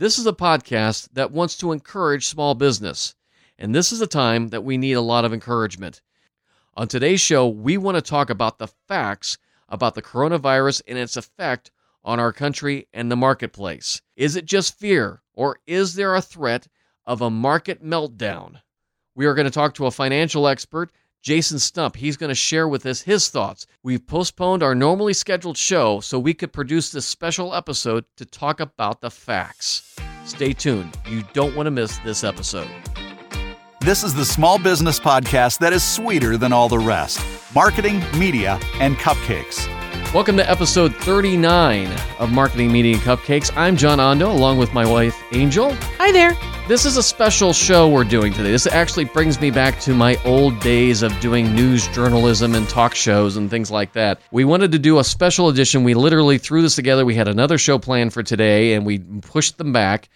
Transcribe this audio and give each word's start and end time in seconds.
This 0.00 0.16
is 0.16 0.28
a 0.28 0.32
podcast 0.32 1.08
that 1.14 1.32
wants 1.32 1.56
to 1.56 1.72
encourage 1.72 2.24
small 2.24 2.54
business. 2.54 3.16
And 3.58 3.74
this 3.74 3.90
is 3.90 4.00
a 4.00 4.06
time 4.06 4.50
that 4.50 4.62
we 4.62 4.78
need 4.78 4.92
a 4.92 5.00
lot 5.00 5.24
of 5.24 5.32
encouragement. 5.32 6.02
On 6.76 6.86
today's 6.86 7.20
show, 7.20 7.48
we 7.48 7.76
want 7.78 7.96
to 7.96 8.00
talk 8.00 8.30
about 8.30 8.58
the 8.58 8.68
facts 8.86 9.38
about 9.68 9.96
the 9.96 10.02
coronavirus 10.02 10.82
and 10.86 10.96
its 10.96 11.16
effect 11.16 11.72
on 12.04 12.20
our 12.20 12.32
country 12.32 12.86
and 12.92 13.10
the 13.10 13.16
marketplace. 13.16 14.00
Is 14.14 14.36
it 14.36 14.44
just 14.44 14.78
fear, 14.78 15.20
or 15.34 15.58
is 15.66 15.96
there 15.96 16.14
a 16.14 16.22
threat 16.22 16.68
of 17.04 17.20
a 17.20 17.28
market 17.28 17.84
meltdown? 17.84 18.60
We 19.16 19.26
are 19.26 19.34
going 19.34 19.46
to 19.46 19.50
talk 19.50 19.74
to 19.74 19.86
a 19.86 19.90
financial 19.90 20.46
expert, 20.46 20.92
Jason 21.22 21.58
Stump. 21.58 21.96
He's 21.96 22.16
going 22.16 22.28
to 22.28 22.34
share 22.34 22.68
with 22.68 22.86
us 22.86 23.02
his 23.02 23.28
thoughts. 23.28 23.66
We've 23.82 24.06
postponed 24.06 24.62
our 24.62 24.74
normally 24.74 25.12
scheduled 25.12 25.56
show 25.56 26.00
so 26.00 26.18
we 26.18 26.34
could 26.34 26.52
produce 26.52 26.90
this 26.90 27.06
special 27.06 27.54
episode 27.54 28.04
to 28.16 28.24
talk 28.24 28.60
about 28.60 29.00
the 29.00 29.10
facts. 29.10 29.96
Stay 30.24 30.52
tuned. 30.52 30.96
You 31.08 31.24
don't 31.32 31.56
want 31.56 31.66
to 31.66 31.70
miss 31.70 31.98
this 31.98 32.24
episode. 32.24 32.68
This 33.80 34.04
is 34.04 34.14
the 34.14 34.24
small 34.24 34.58
business 34.58 34.98
podcast 35.00 35.58
that 35.60 35.72
is 35.72 35.82
sweeter 35.84 36.36
than 36.36 36.52
all 36.52 36.68
the 36.68 36.78
rest 36.78 37.24
marketing, 37.54 38.02
media, 38.18 38.60
and 38.74 38.96
cupcakes. 38.96 39.77
Welcome 40.14 40.38
to 40.38 40.50
episode 40.50 40.96
39 40.96 41.86
of 42.18 42.32
Marketing 42.32 42.72
Media 42.72 42.94
and 42.94 43.02
Cupcakes. 43.02 43.54
I'm 43.54 43.76
John 43.76 44.00
Ondo 44.00 44.32
along 44.32 44.56
with 44.56 44.72
my 44.72 44.86
wife, 44.90 45.14
Angel. 45.32 45.74
Hi 45.98 46.10
there. 46.10 46.34
This 46.66 46.86
is 46.86 46.96
a 46.96 47.02
special 47.02 47.52
show 47.52 47.90
we're 47.90 48.04
doing 48.04 48.32
today. 48.32 48.50
This 48.50 48.66
actually 48.66 49.04
brings 49.04 49.38
me 49.38 49.50
back 49.50 49.78
to 49.80 49.92
my 49.92 50.18
old 50.24 50.58
days 50.60 51.02
of 51.02 51.12
doing 51.20 51.54
news 51.54 51.86
journalism 51.88 52.54
and 52.54 52.66
talk 52.70 52.94
shows 52.94 53.36
and 53.36 53.50
things 53.50 53.70
like 53.70 53.92
that. 53.92 54.22
We 54.30 54.46
wanted 54.46 54.72
to 54.72 54.78
do 54.78 54.98
a 54.98 55.04
special 55.04 55.50
edition. 55.50 55.84
We 55.84 55.92
literally 55.92 56.38
threw 56.38 56.62
this 56.62 56.74
together. 56.74 57.04
We 57.04 57.14
had 57.14 57.28
another 57.28 57.58
show 57.58 57.78
planned 57.78 58.14
for 58.14 58.22
today 58.22 58.72
and 58.72 58.86
we 58.86 59.00
pushed 59.00 59.58
them 59.58 59.74
back 59.74 60.08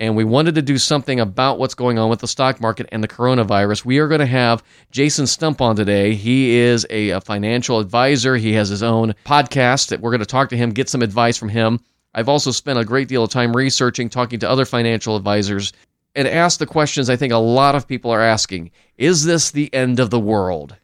and 0.00 0.16
we 0.16 0.24
wanted 0.24 0.54
to 0.54 0.62
do 0.62 0.78
something 0.78 1.20
about 1.20 1.58
what's 1.58 1.74
going 1.74 1.98
on 1.98 2.08
with 2.08 2.20
the 2.20 2.26
stock 2.26 2.58
market 2.58 2.88
and 2.90 3.04
the 3.04 3.08
coronavirus. 3.08 3.84
We 3.84 3.98
are 3.98 4.08
going 4.08 4.20
to 4.20 4.26
have 4.26 4.64
Jason 4.90 5.26
Stump 5.26 5.60
on 5.60 5.76
today. 5.76 6.14
He 6.14 6.56
is 6.56 6.86
a, 6.88 7.10
a 7.10 7.20
financial 7.20 7.78
advisor. 7.78 8.36
He 8.36 8.54
has 8.54 8.70
his 8.70 8.82
own 8.82 9.14
podcast 9.26 9.88
that 9.88 10.00
we're 10.00 10.10
going 10.10 10.20
to 10.20 10.26
talk 10.26 10.48
to 10.48 10.56
him, 10.56 10.70
get 10.70 10.88
some 10.88 11.02
advice 11.02 11.36
from 11.36 11.50
him. 11.50 11.80
I've 12.14 12.30
also 12.30 12.50
spent 12.50 12.78
a 12.78 12.84
great 12.84 13.08
deal 13.08 13.22
of 13.22 13.30
time 13.30 13.54
researching, 13.54 14.08
talking 14.08 14.40
to 14.40 14.50
other 14.50 14.64
financial 14.64 15.16
advisors, 15.16 15.74
and 16.16 16.26
asked 16.26 16.58
the 16.58 16.66
questions 16.66 17.10
I 17.10 17.16
think 17.16 17.32
a 17.32 17.38
lot 17.38 17.74
of 17.74 17.86
people 17.86 18.10
are 18.10 18.22
asking 18.22 18.70
Is 18.96 19.24
this 19.24 19.50
the 19.50 19.72
end 19.72 20.00
of 20.00 20.08
the 20.08 20.18
world? 20.18 20.74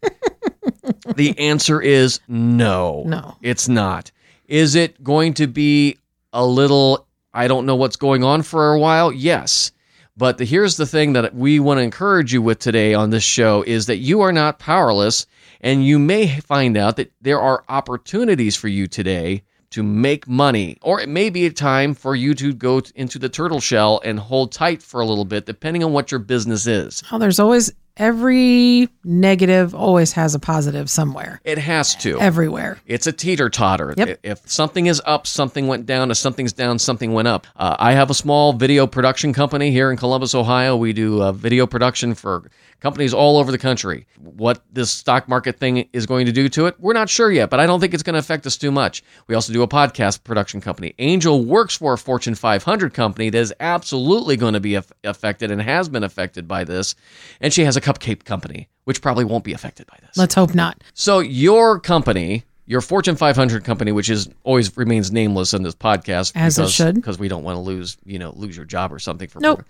the 1.16 1.36
answer 1.38 1.80
is 1.80 2.20
no. 2.28 3.02
No. 3.06 3.36
It's 3.40 3.66
not. 3.66 4.12
Is 4.46 4.74
it 4.74 5.02
going 5.02 5.34
to 5.34 5.46
be 5.46 5.96
a 6.32 6.44
little, 6.44 7.05
I 7.36 7.48
don't 7.48 7.66
know 7.66 7.76
what's 7.76 7.96
going 7.96 8.24
on 8.24 8.40
for 8.40 8.72
a 8.72 8.78
while? 8.78 9.12
Yes. 9.12 9.70
But 10.16 10.38
the, 10.38 10.46
here's 10.46 10.78
the 10.78 10.86
thing 10.86 11.12
that 11.12 11.34
we 11.34 11.60
want 11.60 11.76
to 11.78 11.82
encourage 11.82 12.32
you 12.32 12.40
with 12.40 12.58
today 12.58 12.94
on 12.94 13.10
this 13.10 13.22
show 13.22 13.62
is 13.66 13.84
that 13.86 13.98
you 13.98 14.22
are 14.22 14.32
not 14.32 14.58
powerless, 14.58 15.26
and 15.60 15.84
you 15.84 15.98
may 15.98 16.40
find 16.40 16.78
out 16.78 16.96
that 16.96 17.12
there 17.20 17.38
are 17.38 17.62
opportunities 17.68 18.56
for 18.56 18.68
you 18.68 18.86
today 18.86 19.42
to 19.68 19.82
make 19.82 20.26
money, 20.26 20.78
or 20.80 20.98
it 20.98 21.10
may 21.10 21.28
be 21.28 21.44
a 21.44 21.50
time 21.50 21.92
for 21.92 22.16
you 22.16 22.32
to 22.32 22.54
go 22.54 22.80
into 22.94 23.18
the 23.18 23.28
turtle 23.28 23.60
shell 23.60 24.00
and 24.02 24.18
hold 24.18 24.50
tight 24.50 24.82
for 24.82 25.02
a 25.02 25.06
little 25.06 25.26
bit, 25.26 25.44
depending 25.44 25.84
on 25.84 25.92
what 25.92 26.10
your 26.10 26.20
business 26.20 26.66
is. 26.66 27.02
Oh, 27.12 27.18
there's 27.18 27.38
always 27.38 27.70
every 27.96 28.88
negative 29.04 29.74
always 29.74 30.12
has 30.12 30.34
a 30.34 30.38
positive 30.38 30.90
somewhere. 30.90 31.40
It 31.44 31.58
has 31.58 31.94
to. 31.96 32.20
Everywhere. 32.20 32.78
It's 32.86 33.06
a 33.06 33.12
teeter 33.12 33.48
totter. 33.48 33.94
Yep. 33.96 34.20
If 34.22 34.50
something 34.50 34.86
is 34.86 35.02
up, 35.04 35.26
something 35.26 35.66
went 35.66 35.86
down. 35.86 36.10
If 36.10 36.16
something's 36.16 36.52
down, 36.52 36.78
something 36.78 37.12
went 37.12 37.28
up. 37.28 37.46
Uh, 37.56 37.76
I 37.78 37.92
have 37.92 38.10
a 38.10 38.14
small 38.14 38.52
video 38.52 38.86
production 38.86 39.32
company 39.32 39.70
here 39.70 39.90
in 39.90 39.96
Columbus, 39.96 40.34
Ohio. 40.34 40.76
We 40.76 40.92
do 40.92 41.22
uh, 41.22 41.32
video 41.32 41.66
production 41.66 42.14
for 42.14 42.50
companies 42.80 43.14
all 43.14 43.38
over 43.38 43.50
the 43.50 43.58
country. 43.58 44.06
What 44.18 44.62
this 44.72 44.90
stock 44.90 45.28
market 45.28 45.58
thing 45.58 45.88
is 45.92 46.06
going 46.06 46.26
to 46.26 46.32
do 46.32 46.48
to 46.50 46.66
it, 46.66 46.78
we're 46.78 46.92
not 46.92 47.08
sure 47.08 47.32
yet, 47.32 47.50
but 47.50 47.58
I 47.58 47.66
don't 47.66 47.80
think 47.80 47.94
it's 47.94 48.02
going 48.02 48.14
to 48.14 48.20
affect 48.20 48.46
us 48.46 48.56
too 48.56 48.70
much. 48.70 49.02
We 49.26 49.34
also 49.34 49.52
do 49.52 49.62
a 49.62 49.68
podcast 49.68 50.24
production 50.24 50.60
company. 50.60 50.94
Angel 50.98 51.44
works 51.44 51.76
for 51.76 51.94
a 51.94 51.98
Fortune 51.98 52.34
500 52.34 52.92
company 52.92 53.30
that 53.30 53.38
is 53.38 53.54
absolutely 53.60 54.36
going 54.36 54.54
to 54.54 54.60
be 54.60 54.74
aff- 54.74 54.92
affected 55.04 55.50
and 55.50 55.60
has 55.60 55.88
been 55.88 56.04
affected 56.04 56.46
by 56.46 56.64
this. 56.64 56.94
And 57.40 57.52
she 57.52 57.64
has 57.64 57.76
a 57.76 57.80
cupcake 57.86 58.24
company, 58.24 58.68
which 58.84 59.00
probably 59.00 59.24
won't 59.24 59.44
be 59.44 59.52
affected 59.52 59.86
by 59.86 59.96
this. 60.02 60.16
Let's 60.16 60.34
hope 60.34 60.54
not. 60.54 60.82
So 60.94 61.20
your 61.20 61.78
company, 61.78 62.44
your 62.66 62.80
Fortune 62.80 63.16
500 63.16 63.64
company, 63.64 63.92
which 63.92 64.10
is 64.10 64.28
always 64.42 64.76
remains 64.76 65.12
nameless 65.12 65.54
in 65.54 65.62
this 65.62 65.74
podcast, 65.74 66.32
As 66.34 66.58
it 66.58 66.62
because, 66.62 66.72
should. 66.74 66.94
because 66.96 67.18
we 67.18 67.28
don't 67.28 67.44
want 67.44 67.56
to 67.56 67.60
lose, 67.60 67.96
you 68.04 68.18
know, 68.18 68.32
lose 68.36 68.56
your 68.56 68.64
job 68.66 68.92
or 68.92 68.98
something 68.98 69.28
for. 69.28 69.38
Nope. 69.40 69.64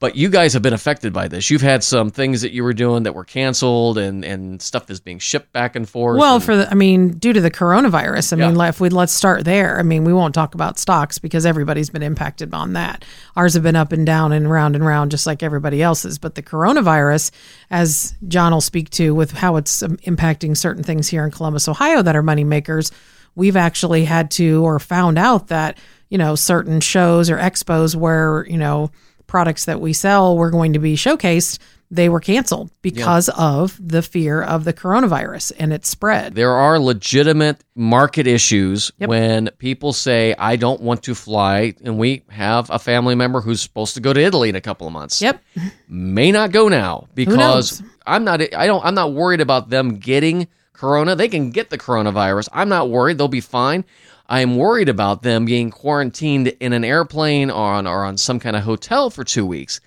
But 0.00 0.16
you 0.16 0.30
guys 0.30 0.54
have 0.54 0.62
been 0.62 0.72
affected 0.72 1.12
by 1.12 1.28
this. 1.28 1.50
You've 1.50 1.60
had 1.60 1.84
some 1.84 2.10
things 2.10 2.40
that 2.40 2.52
you 2.52 2.64
were 2.64 2.72
doing 2.72 3.02
that 3.02 3.14
were 3.14 3.24
canceled, 3.24 3.98
and 3.98 4.24
and 4.24 4.60
stuff 4.62 4.90
is 4.90 4.98
being 4.98 5.18
shipped 5.18 5.52
back 5.52 5.76
and 5.76 5.88
forth. 5.88 6.18
Well, 6.18 6.36
and- 6.36 6.44
for 6.44 6.56
the, 6.56 6.70
I 6.70 6.74
mean, 6.74 7.10
due 7.18 7.32
to 7.34 7.40
the 7.40 7.50
coronavirus, 7.50 8.32
I 8.32 8.36
mean, 8.36 8.50
Yeah. 8.52 8.56
like, 8.56 8.68
if 8.70 8.80
we 8.80 8.88
let's 8.88 9.12
start 9.12 9.44
there. 9.44 9.78
I 9.78 9.82
mean, 9.82 10.04
we 10.04 10.12
won't 10.14 10.34
talk 10.34 10.54
about 10.54 10.78
stocks 10.78 11.18
because 11.18 11.44
everybody's 11.44 11.90
been 11.90 12.02
impacted 12.02 12.54
on 12.54 12.72
that. 12.72 13.04
Ours 13.36 13.54
have 13.54 13.62
been 13.62 13.76
up 13.76 13.92
and 13.92 14.06
down 14.06 14.32
and 14.32 14.50
round 14.50 14.74
and 14.74 14.84
round, 14.84 15.10
just 15.10 15.26
like 15.26 15.42
everybody 15.42 15.82
else's. 15.82 16.18
But 16.18 16.34
the 16.34 16.42
coronavirus, 16.42 17.30
as 17.70 18.14
John 18.26 18.52
will 18.52 18.60
speak 18.62 18.90
to, 18.90 19.14
with 19.14 19.32
how 19.32 19.56
it's 19.56 19.82
um, 19.82 19.98
impacting 19.98 20.56
certain 20.56 20.82
things 20.82 21.08
here 21.08 21.24
in 21.24 21.30
Columbus, 21.30 21.68
Ohio, 21.68 22.00
that 22.02 22.16
are 22.16 22.22
money 22.22 22.39
makers, 22.44 22.90
we've 23.34 23.56
actually 23.56 24.04
had 24.04 24.30
to 24.32 24.64
or 24.64 24.78
found 24.78 25.18
out 25.18 25.48
that 25.48 25.78
you 26.08 26.18
know 26.18 26.34
certain 26.34 26.80
shows 26.80 27.30
or 27.30 27.36
expos 27.38 27.94
where 27.94 28.46
you 28.48 28.58
know 28.58 28.90
products 29.26 29.66
that 29.66 29.80
we 29.80 29.92
sell 29.92 30.36
were 30.36 30.50
going 30.50 30.72
to 30.72 30.78
be 30.80 30.96
showcased 30.96 31.58
they 31.92 32.08
were 32.08 32.20
canceled 32.20 32.70
because 32.82 33.28
of 33.30 33.76
the 33.84 34.00
fear 34.02 34.40
of 34.42 34.62
the 34.62 34.72
coronavirus 34.72 35.50
and 35.58 35.72
its 35.72 35.88
spread 35.88 36.34
there 36.36 36.52
are 36.52 36.78
legitimate 36.78 37.62
market 37.76 38.26
issues 38.28 38.92
Yep. 38.98 39.08
when 39.08 39.50
people 39.58 39.92
say, 39.92 40.34
"I 40.38 40.54
don't 40.56 40.80
want 40.80 41.02
to 41.04 41.14
fly," 41.16 41.74
and 41.84 41.98
we 41.98 42.22
have 42.30 42.70
a 42.70 42.78
family 42.78 43.14
member 43.16 43.40
who's 43.40 43.60
supposed 43.60 43.94
to 43.94 44.00
go 44.00 44.12
to 44.12 44.20
Italy 44.20 44.48
in 44.48 44.54
a 44.56 44.60
couple 44.60 44.86
of 44.86 44.92
months. 44.92 45.20
yep 45.22 45.40
may 45.88 46.30
not 46.32 46.50
go 46.52 46.68
now 46.68 47.06
because? 47.14 47.82
I'm 48.06 48.24
not 48.24 48.40
I 48.54 48.66
don't 48.66 48.84
I'm 48.84 48.94
not 48.94 49.12
worried 49.12 49.40
about 49.40 49.70
them 49.70 49.96
getting 49.98 50.48
corona. 50.80 51.14
They 51.14 51.28
can 51.28 51.50
get 51.50 51.70
the 51.70 51.78
coronavirus. 51.78 52.48
I'm 52.52 52.68
not 52.68 52.88
worried. 52.88 53.18
They'll 53.18 53.28
be 53.28 53.40
fine. 53.40 53.84
I 54.28 54.40
am 54.40 54.56
worried 54.56 54.88
about 54.88 55.22
them 55.22 55.44
being 55.44 55.70
quarantined 55.70 56.48
in 56.60 56.72
an 56.72 56.84
airplane 56.84 57.50
or 57.50 57.72
on 57.72 57.86
or 57.86 58.04
on 58.04 58.16
some 58.16 58.40
kind 58.40 58.56
of 58.56 58.62
hotel 58.62 59.10
for 59.10 59.24
2 59.24 59.44
weeks. 59.44 59.80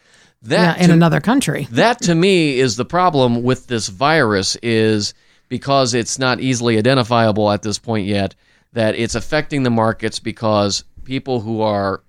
That 0.44 0.78
yeah, 0.78 0.84
in 0.84 0.90
to- 0.90 0.94
another 0.94 1.22
country 1.22 1.68
that 1.72 2.02
to 2.04 2.14
me 2.14 2.60
is 2.60 2.76
the 2.76 2.86
problem 2.86 3.44
with 3.44 3.68
this 3.68 3.88
virus 3.88 4.56
is 4.62 5.14
because 5.50 5.94
it's 5.94 6.20
not 6.20 6.42
easily 6.42 6.78
identifiable 6.78 7.50
at 7.50 7.62
this 7.62 7.80
point 7.80 8.08
yet 8.08 8.36
that 8.74 8.96
it's 8.96 9.16
affecting 9.16 9.64
the 9.64 9.70
markets 9.70 10.20
because 10.20 10.84
people 11.06 11.40
who 11.40 11.62
are 11.62 12.04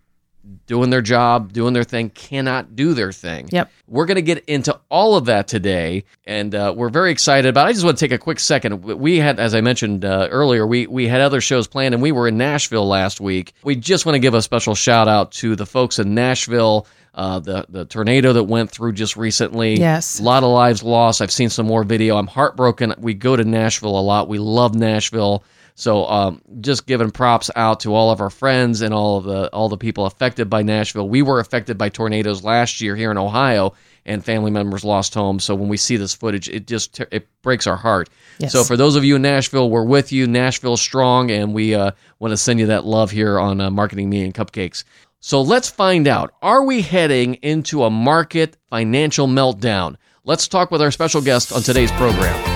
doing 0.67 0.91
their 0.91 1.03
job, 1.03 1.53
doing 1.53 1.75
their 1.75 1.85
thing 1.85 2.11
cannot 2.11 2.77
do 2.77 2.95
their 2.95 3.13
thing. 3.13 3.49
Yep. 3.51 3.71
We're 3.87 4.07
going 4.07 4.17
to 4.17 4.23
get 4.23 4.45
into 4.47 4.79
all 4.91 5.17
of 5.17 5.27
that 5.27 5.49
today 5.49 6.05
and 6.27 6.55
uh, 6.55 6.73
we're 6.77 6.89
very 6.89 7.11
excited 7.11 7.49
about 7.49 7.67
it. 7.67 7.71
I 7.71 7.73
just 7.73 7.85
want 7.85 7.99
to 7.99 8.05
take 8.05 8.13
a 8.13 8.19
quick 8.19 8.41
second. 8.41 8.83
We 8.83 9.19
had 9.19 9.39
as 9.39 9.55
I 9.55 9.61
mentioned 9.61 10.05
uh, 10.05 10.29
earlier, 10.31 10.67
we 10.67 10.87
we 10.87 11.09
had 11.09 11.21
other 11.21 11.41
shows 11.41 11.67
planned 11.67 11.95
and 11.95 12.03
we 12.03 12.13
were 12.13 12.29
in 12.29 12.37
Nashville 12.39 12.87
last 12.87 13.21
week. 13.21 13.53
We 13.63 13.77
just 13.77 14.07
want 14.07 14.15
to 14.15 14.21
give 14.21 14.35
a 14.35 14.43
special 14.43 14.75
shout 14.75 15.09
out 15.09 15.33
to 15.33 15.57
the 15.57 15.67
folks 15.67 15.99
in 15.99 16.15
Nashville 16.15 16.87
uh, 17.15 17.39
the 17.39 17.65
the 17.69 17.85
tornado 17.85 18.33
that 18.33 18.45
went 18.45 18.71
through 18.71 18.93
just 18.93 19.17
recently. 19.17 19.75
Yes. 19.79 20.19
a 20.19 20.23
lot 20.23 20.43
of 20.43 20.51
lives 20.51 20.83
lost. 20.83 21.23
I've 21.23 21.31
seen 21.31 21.49
some 21.49 21.67
more 21.67 21.85
video. 21.85 22.17
I'm 22.17 22.27
heartbroken. 22.27 22.95
We 22.99 23.15
go 23.15 23.37
to 23.37 23.45
Nashville 23.45 23.99
a 23.99 24.03
lot. 24.03 24.29
We 24.29 24.39
love 24.39 24.75
Nashville. 24.75 25.45
So 25.77 26.07
um, 26.07 26.41
just 26.61 26.87
giving 26.87 27.11
props 27.11 27.51
out 27.57 27.81
to 27.81 27.95
all 27.95 28.13
of 28.13 28.21
our 28.21 28.31
friends 28.31 28.81
and 28.81 28.95
all 28.95 29.19
of 29.19 29.25
the 29.25 29.53
all 29.53 29.69
the 29.69 29.77
people 29.77 30.07
affected 30.07 30.49
by 30.49 30.63
Nashville. 30.63 31.09
We 31.09 31.23
were 31.23 31.41
affected 31.41 31.77
by 31.77 31.89
tornadoes 31.89 32.45
last 32.45 32.81
year 32.81 32.95
here 32.95 33.11
in 33.11 33.19
Ohio, 33.19 33.75
and 34.07 34.25
family 34.25 34.53
members 34.53 34.85
lost 34.85 35.15
homes. 35.15 35.43
So 35.43 35.57
when 35.57 35.69
we 35.69 35.77
see 35.77 35.97
this 35.97 36.15
footage, 36.15 36.49
it 36.49 36.69
just 36.69 37.01
it 37.11 37.27
breaks 37.43 37.67
our 37.67 37.77
heart. 37.77 38.09
Yes. 38.39 38.53
So 38.53 38.63
for 38.63 38.77
those 38.77 38.95
of 38.95 39.05
you 39.05 39.17
in 39.17 39.23
Nashville, 39.23 39.69
we're 39.69 39.85
with 39.85 40.13
you. 40.13 40.29
Nashville 40.29 40.77
strong, 40.77 41.33
and 41.33 41.53
we 41.53 41.75
uh, 41.75 41.91
want 42.21 42.31
to 42.31 42.37
send 42.37 42.61
you 42.61 42.67
that 42.67 42.85
love 42.85 43.11
here 43.11 43.41
on 43.41 43.61
uh, 43.61 43.69
Marketing 43.71 44.09
Media 44.09 44.27
and 44.27 44.35
Cupcakes. 44.35 44.85
So 45.19 45.43
let's 45.43 45.71
find 45.71 46.07
out 46.07 46.35
are 46.41 46.63
we 46.63 46.83
heading 46.83 47.35
into 47.35 47.83
a 47.83 47.91
market 47.91 48.57
financial 48.71 49.27
meltdown? 49.27 49.97
Let's 50.23 50.47
talk 50.47 50.71
with 50.71 50.81
our 50.81 50.93
special 50.93 51.21
guest 51.21 51.53
on 51.53 51.63
today's 51.63 51.91
program. 51.93 52.54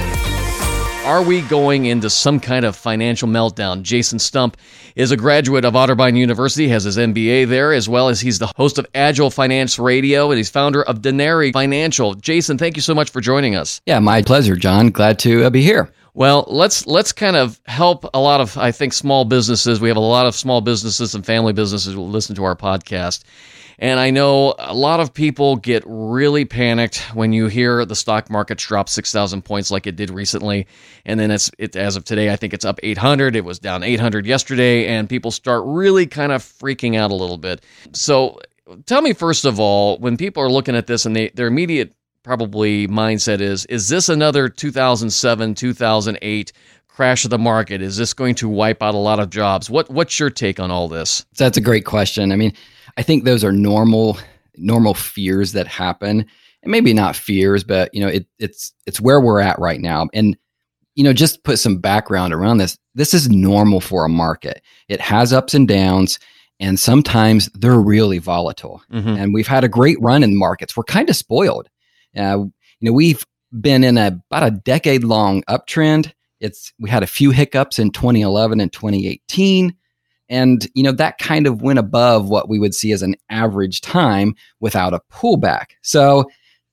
Are 1.09 1.23
we 1.23 1.41
going 1.41 1.87
into 1.87 2.11
some 2.11 2.39
kind 2.39 2.67
of 2.67 2.77
financial 2.77 3.31
meltdown? 3.31 3.81
Jason 3.81 4.19
Stump 4.19 4.59
is 4.95 5.11
a 5.11 5.17
graduate 5.17 5.65
of 5.65 5.73
Otterbein 5.73 6.19
University, 6.19 6.69
has 6.69 6.85
his 6.85 6.99
MBA 6.99 7.49
there, 7.49 7.73
as 7.73 7.89
well 7.89 8.11
as 8.11 8.21
he's 8.21 8.39
the 8.39 8.53
host 8.59 8.77
of 8.77 8.87
Agile 8.95 9.31
Finance 9.31 9.79
Radio 9.79 10.31
and 10.31 10.37
he's 10.37 10.51
founder 10.51 10.83
of 10.83 10.99
Denari 11.01 11.51
Financial. 11.51 12.13
Jason, 12.13 12.59
thank 12.59 12.77
you 12.77 12.83
so 12.83 12.95
much 12.95 13.09
for 13.09 13.23
joining 13.23 13.57
us. 13.57 13.81
Yeah, 13.87 14.01
my 14.01 14.21
pleasure, 14.21 14.55
John. 14.55 14.91
Glad 14.91 15.19
to 15.21 15.45
uh, 15.45 15.49
be 15.49 15.63
here. 15.63 15.91
Well, 16.13 16.45
let's 16.47 16.87
let's 16.87 17.13
kind 17.13 17.37
of 17.37 17.59
help 17.65 18.05
a 18.13 18.21
lot 18.21 18.43
of 18.43 18.59
I 18.59 18.71
think 18.71 18.93
small 18.93 19.25
businesses. 19.25 19.81
We 19.81 19.89
have 19.89 19.97
a 19.97 20.01
lot 20.01 20.27
of 20.27 20.35
small 20.35 20.61
businesses 20.61 21.15
and 21.15 21.25
family 21.25 21.55
businesses 21.55 21.95
who 21.95 22.03
listen 22.03 22.37
to 22.37 22.45
our 22.45 22.55
podcast. 22.55 23.25
And 23.79 24.01
I 24.01 24.11
know 24.11 24.55
a 24.59 24.75
lot 24.75 24.99
of 24.99 25.15
people 25.15 25.57
get 25.57 25.85
really 25.87 26.45
panicked 26.45 26.99
when 27.15 27.33
you 27.33 27.47
hear 27.47 27.85
the 27.85 27.95
stock 27.95 28.29
market 28.29 28.59
drop 28.59 28.89
6,000 28.89 29.43
points 29.43 29.71
like 29.71 29.87
it 29.87 29.95
did 29.95 30.11
recently. 30.11 30.67
And 31.05 31.21
then 31.21 31.31
it's 31.31 31.51
it, 31.59 31.77
as 31.77 31.95
of 31.95 32.05
today, 32.05 32.33
I 32.33 32.37
think 32.37 32.55
it's 32.55 32.65
up 32.65 32.81
800. 32.83 33.37
It 33.37 33.45
was 33.45 33.61
down 33.61 33.85
800 33.85 34.27
yesterday. 34.27 34.87
And 34.89 35.09
people 35.09 35.31
start 35.31 35.63
really 35.65 36.07
kind 36.07 36.33
of 36.33 36.43
freaking 36.43 36.97
out 36.97 37.13
a 37.13 37.15
little 37.15 37.39
bit. 37.39 37.65
So 37.93 38.41
tell 38.87 39.01
me, 39.01 39.13
first 39.13 39.45
of 39.45 39.61
all, 39.61 39.97
when 39.99 40.17
people 40.17 40.43
are 40.43 40.51
looking 40.51 40.75
at 40.75 40.89
this 40.89 41.07
and 41.07 41.15
they, 41.15 41.29
their 41.31 41.47
immediate 41.47 41.95
probably 42.25 42.89
mindset 42.89 43.41
is, 43.41 43.65
is 43.67 43.89
this 43.89 44.09
another 44.09 44.49
2007, 44.49 45.55
2008 45.55 46.53
crash 46.89 47.25
of 47.25 47.31
the 47.31 47.39
market? 47.39 47.81
Is 47.81 47.97
this 47.97 48.13
going 48.13 48.35
to 48.35 48.49
wipe 48.49 48.83
out 48.83 48.95
a 48.95 48.99
lot 48.99 49.21
of 49.21 49.31
jobs? 49.31 49.71
What 49.71 49.89
What's 49.89 50.19
your 50.19 50.31
take 50.31 50.59
on 50.59 50.73
all 50.73 50.89
this? 50.89 51.25
That's 51.37 51.57
a 51.57 51.61
great 51.61 51.85
question. 51.85 52.33
I 52.33 52.37
mean, 52.37 52.53
I 52.97 53.03
think 53.03 53.25
those 53.25 53.45
are 53.45 53.53
normal 53.53 54.19
normal 54.57 54.95
fears 54.95 55.53
that 55.53 55.67
happen, 55.67 56.27
and 56.63 56.73
maybe 56.73 56.93
not 56.93 57.17
fears, 57.17 57.65
but 57.65 57.93
you 57.95 58.01
know, 58.01 58.09
it, 58.09 58.27
it's 58.39 58.73
it's 58.87 59.01
where 59.01 59.21
we're 59.21 59.41
at 59.41 59.59
right 59.59 59.81
now. 59.81 60.09
And 60.13 60.37
you 60.95 61.05
know, 61.05 61.13
just 61.13 61.45
put 61.45 61.59
some 61.59 61.79
background 61.79 62.35
around 62.35 62.59
this. 62.59 62.77
This 62.95 63.15
is 63.15 63.29
normal 63.29 63.81
for 63.81 64.05
a 64.05 64.09
market. 64.09 64.63
It 64.89 65.01
has 65.01 65.33
ups 65.33 65.55
and 65.55 65.69
downs, 65.69 66.19
and 66.59 66.79
sometimes 66.79 67.49
they're 67.55 67.81
really 67.81 68.19
volatile. 68.19 68.83
Mm-hmm. 68.93 69.09
And 69.09 69.35
we've 69.35 69.47
had 69.47 69.65
a 69.65 69.69
great 69.69 70.01
run 70.01 70.23
in 70.25 70.37
markets. 70.37 70.77
We're 70.77 70.85
kind 70.85 71.09
of 71.09 71.17
spoiled. 71.17 71.69
Uh, 72.17 72.47
you 72.81 72.91
know, 72.91 72.93
we've 72.93 73.25
been 73.61 73.85
in 73.85 73.97
a, 73.97 74.21
about 74.31 74.47
a 74.47 74.51
decade 74.51 75.05
long 75.05 75.43
uptrend. 75.45 76.13
It's 76.41 76.73
we 76.79 76.91
had 76.91 77.03
a 77.03 77.09
few 77.09 77.31
hiccups 77.31 77.79
in 77.79 77.91
2011 77.91 78.61
and 78.61 78.73
2018 78.73 79.75
and, 80.29 80.69
you 80.75 80.83
know, 80.83 80.93
that 80.93 81.19
kind 81.19 81.47
of 81.47 81.63
went 81.63 81.79
above 81.79 82.29
what 82.29 82.49
we 82.49 82.59
would 82.59 82.75
see 82.75 82.93
as 82.93 83.03
an 83.03 83.15
average 83.31 83.81
time 83.81 84.35
without 84.61 84.95
a 84.95 85.01
pullback. 85.13 85.71
So 85.83 86.27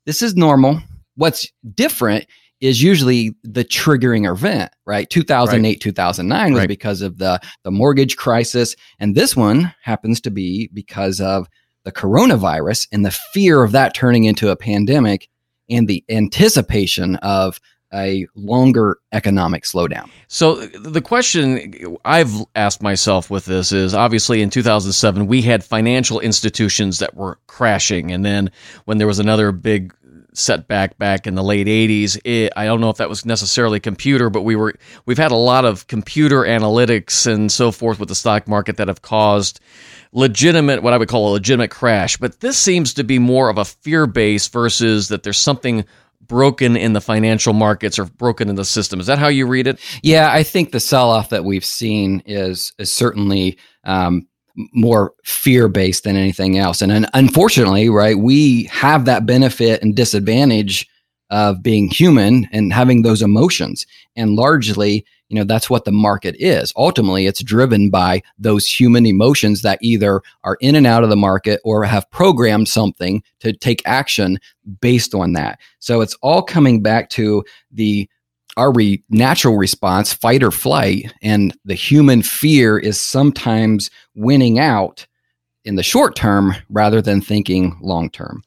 this 0.05 0.21
is 0.21 0.35
normal. 0.35 0.81
What's 1.15 1.51
different 1.73 2.25
is 2.61 2.81
usually 2.81 3.35
the 3.43 3.65
triggering 3.65 4.29
event, 4.29 4.71
right? 4.85 5.09
2008, 5.09 5.67
right. 5.67 5.81
2009 5.81 6.53
was 6.53 6.59
right. 6.59 6.67
because 6.67 7.01
of 7.01 7.17
the, 7.17 7.39
the 7.63 7.71
mortgage 7.71 8.17
crisis. 8.17 8.75
And 8.99 9.15
this 9.15 9.35
one 9.35 9.73
happens 9.81 10.21
to 10.21 10.31
be 10.31 10.69
because 10.73 11.19
of 11.21 11.47
the 11.83 11.91
coronavirus 11.91 12.87
and 12.91 13.05
the 13.05 13.11
fear 13.11 13.63
of 13.63 13.71
that 13.73 13.93
turning 13.93 14.23
into 14.23 14.49
a 14.49 14.55
pandemic 14.55 15.29
and 15.69 15.87
the 15.87 16.03
anticipation 16.09 17.15
of 17.17 17.59
a 17.95 18.27
longer 18.35 18.99
economic 19.11 19.63
slowdown. 19.63 20.09
So 20.27 20.55
the 20.65 21.01
question 21.01 21.97
I've 22.03 22.33
asked 22.55 22.81
myself 22.81 23.29
with 23.29 23.45
this 23.45 23.71
is 23.71 23.93
obviously 23.93 24.41
in 24.41 24.49
2007 24.49 25.27
we 25.27 25.41
had 25.41 25.63
financial 25.63 26.19
institutions 26.19 26.99
that 26.99 27.15
were 27.15 27.39
crashing 27.47 28.11
and 28.11 28.25
then 28.25 28.51
when 28.85 28.97
there 28.97 29.07
was 29.07 29.19
another 29.19 29.51
big 29.51 29.95
setback 30.33 30.97
back 30.97 31.27
in 31.27 31.35
the 31.35 31.43
late 31.43 31.67
80s 31.67 32.19
it, 32.25 32.51
I 32.57 32.65
don't 32.65 32.81
know 32.81 32.89
if 32.89 32.97
that 32.97 33.07
was 33.07 33.25
necessarily 33.25 33.79
computer 33.79 34.29
but 34.29 34.41
we 34.41 34.57
were 34.57 34.73
we've 35.05 35.17
had 35.17 35.31
a 35.31 35.37
lot 35.37 35.63
of 35.63 35.87
computer 35.87 36.41
analytics 36.41 37.25
and 37.31 37.49
so 37.49 37.71
forth 37.71 37.99
with 37.99 38.09
the 38.09 38.15
stock 38.15 38.47
market 38.47 38.77
that 38.77 38.89
have 38.89 39.01
caused 39.01 39.61
legitimate 40.11 40.83
what 40.83 40.93
I 40.93 40.97
would 40.97 41.07
call 41.07 41.29
a 41.29 41.33
legitimate 41.33 41.71
crash 41.71 42.17
but 42.17 42.41
this 42.41 42.57
seems 42.57 42.95
to 42.95 43.05
be 43.05 43.17
more 43.17 43.49
of 43.49 43.57
a 43.57 43.65
fear 43.65 44.07
base 44.07 44.49
versus 44.49 45.07
that 45.07 45.23
there's 45.23 45.39
something 45.39 45.85
broken 46.27 46.75
in 46.77 46.93
the 46.93 47.01
financial 47.01 47.53
markets 47.53 47.99
or 47.99 48.05
broken 48.05 48.49
in 48.49 48.55
the 48.55 48.65
system. 48.65 48.99
Is 48.99 49.07
that 49.07 49.19
how 49.19 49.27
you 49.27 49.47
read 49.47 49.67
it? 49.67 49.79
Yeah, 50.03 50.31
I 50.31 50.43
think 50.43 50.71
the 50.71 50.79
sell 50.79 51.09
off 51.09 51.29
that 51.29 51.45
we've 51.45 51.65
seen 51.65 52.21
is 52.25 52.73
is 52.77 52.91
certainly 52.91 53.57
um, 53.83 54.27
more 54.73 55.13
fear 55.23 55.67
based 55.67 56.03
than 56.03 56.15
anything 56.15 56.57
else. 56.57 56.81
And, 56.81 57.07
unfortunately, 57.13 57.89
right, 57.89 58.17
we 58.17 58.63
have 58.65 59.05
that 59.05 59.25
benefit 59.25 59.81
and 59.81 59.95
disadvantage 59.95 60.87
of 61.29 61.61
being 61.61 61.89
human 61.89 62.47
and 62.51 62.71
having 62.71 63.01
those 63.01 63.21
emotions. 63.21 63.85
And 64.15 64.35
largely, 64.35 65.05
you 65.29 65.35
know 65.35 65.43
that's 65.43 65.69
what 65.69 65.85
the 65.85 65.91
market 65.91 66.35
is. 66.39 66.71
Ultimately 66.75 67.25
it's 67.25 67.43
driven 67.43 67.89
by 67.89 68.21
those 68.37 68.67
human 68.67 69.05
emotions 69.05 69.61
that 69.61 69.79
either 69.81 70.21
are 70.43 70.57
in 70.61 70.75
and 70.75 70.85
out 70.85 71.03
of 71.03 71.09
the 71.09 71.15
market 71.15 71.59
or 71.63 71.83
have 71.83 72.09
programmed 72.11 72.67
something 72.67 73.23
to 73.39 73.53
take 73.53 73.81
action 73.85 74.39
based 74.81 75.15
on 75.15 75.33
that. 75.33 75.59
So 75.79 76.01
it's 76.01 76.15
all 76.21 76.43
coming 76.43 76.81
back 76.81 77.09
to 77.11 77.43
the 77.71 78.09
our 78.57 78.71
re- 78.71 79.03
natural 79.09 79.57
response 79.57 80.13
fight 80.13 80.41
or 80.41 80.51
flight 80.51 81.13
and 81.21 81.57
the 81.65 81.73
human 81.73 82.21
fear 82.21 82.77
is 82.77 82.99
sometimes 82.99 83.89
winning 84.15 84.59
out 84.59 85.05
in 85.65 85.75
the 85.75 85.83
short 85.83 86.15
term 86.15 86.55
rather 86.69 87.01
than 87.01 87.19
thinking 87.19 87.77
long 87.81 88.09
term 88.09 88.43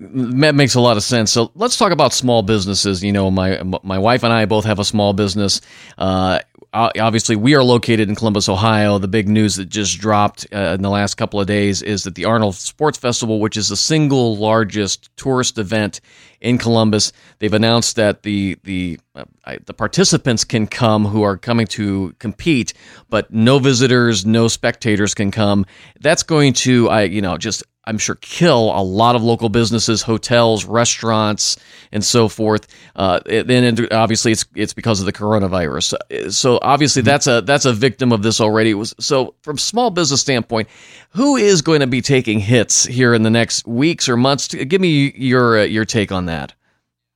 that 0.00 0.54
makes 0.54 0.74
a 0.74 0.80
lot 0.80 0.96
of 0.96 1.02
sense. 1.02 1.30
So 1.30 1.50
let's 1.54 1.76
talk 1.76 1.92
about 1.92 2.14
small 2.14 2.42
businesses. 2.42 3.04
You 3.04 3.12
know, 3.12 3.30
my 3.30 3.62
my 3.82 3.98
wife 3.98 4.22
and 4.22 4.32
I 4.32 4.46
both 4.46 4.64
have 4.64 4.78
a 4.78 4.84
small 4.84 5.12
business. 5.12 5.60
Uh, 5.98 6.40
obviously, 6.72 7.36
we 7.36 7.54
are 7.54 7.62
located 7.62 8.08
in 8.08 8.14
Columbus, 8.14 8.48
Ohio. 8.48 8.98
The 8.98 9.08
big 9.08 9.28
news 9.28 9.56
that 9.56 9.68
just 9.68 10.00
dropped 10.00 10.46
uh, 10.54 10.74
in 10.74 10.82
the 10.82 10.88
last 10.88 11.16
couple 11.16 11.38
of 11.38 11.46
days 11.46 11.82
is 11.82 12.04
that 12.04 12.14
the 12.14 12.24
Arnold 12.24 12.54
Sports 12.54 12.96
Festival, 12.96 13.40
which 13.40 13.58
is 13.58 13.68
the 13.68 13.76
single 13.76 14.38
largest 14.38 15.14
tourist 15.16 15.58
event 15.58 16.00
in 16.40 16.56
Columbus, 16.56 17.12
they've 17.38 17.52
announced 17.52 17.96
that 17.96 18.22
the 18.22 18.56
the 18.64 18.98
uh, 19.14 19.24
the 19.66 19.74
participants 19.74 20.44
can 20.44 20.66
come 20.66 21.04
who 21.04 21.22
are 21.22 21.36
coming 21.36 21.66
to 21.66 22.14
compete, 22.18 22.72
but 23.10 23.30
no 23.30 23.58
visitors, 23.58 24.24
no 24.24 24.48
spectators 24.48 25.12
can 25.12 25.30
come. 25.30 25.66
That's 26.00 26.22
going 26.22 26.54
to, 26.54 26.88
I 26.88 27.02
you 27.02 27.20
know, 27.20 27.36
just 27.36 27.64
I'm 27.84 27.98
sure, 27.98 28.16
kill 28.16 28.70
a 28.76 28.82
lot 28.82 29.16
of 29.16 29.22
local 29.22 29.48
businesses, 29.48 30.02
hotels, 30.02 30.64
restaurants, 30.66 31.56
and 31.92 32.04
so 32.04 32.28
forth. 32.28 32.66
Uh, 32.94 33.20
then 33.24 33.88
obviously 33.90 34.32
it's 34.32 34.44
it's 34.54 34.74
because 34.74 35.00
of 35.00 35.06
the 35.06 35.12
coronavirus. 35.12 36.32
So 36.32 36.58
obviously 36.62 37.02
that's 37.02 37.26
a 37.26 37.40
that's 37.40 37.64
a 37.64 37.72
victim 37.72 38.12
of 38.12 38.22
this 38.22 38.40
already. 38.40 38.80
So 38.98 39.34
from 39.42 39.56
small 39.56 39.90
business 39.90 40.20
standpoint, 40.20 40.68
who 41.10 41.36
is 41.36 41.62
going 41.62 41.80
to 41.80 41.86
be 41.86 42.02
taking 42.02 42.38
hits 42.38 42.84
here 42.84 43.14
in 43.14 43.22
the 43.22 43.30
next 43.30 43.66
weeks 43.66 44.08
or 44.08 44.16
months? 44.16 44.48
Give 44.48 44.80
me 44.80 45.12
your 45.16 45.60
uh, 45.60 45.64
your 45.64 45.86
take 45.86 46.12
on 46.12 46.26
that. 46.26 46.52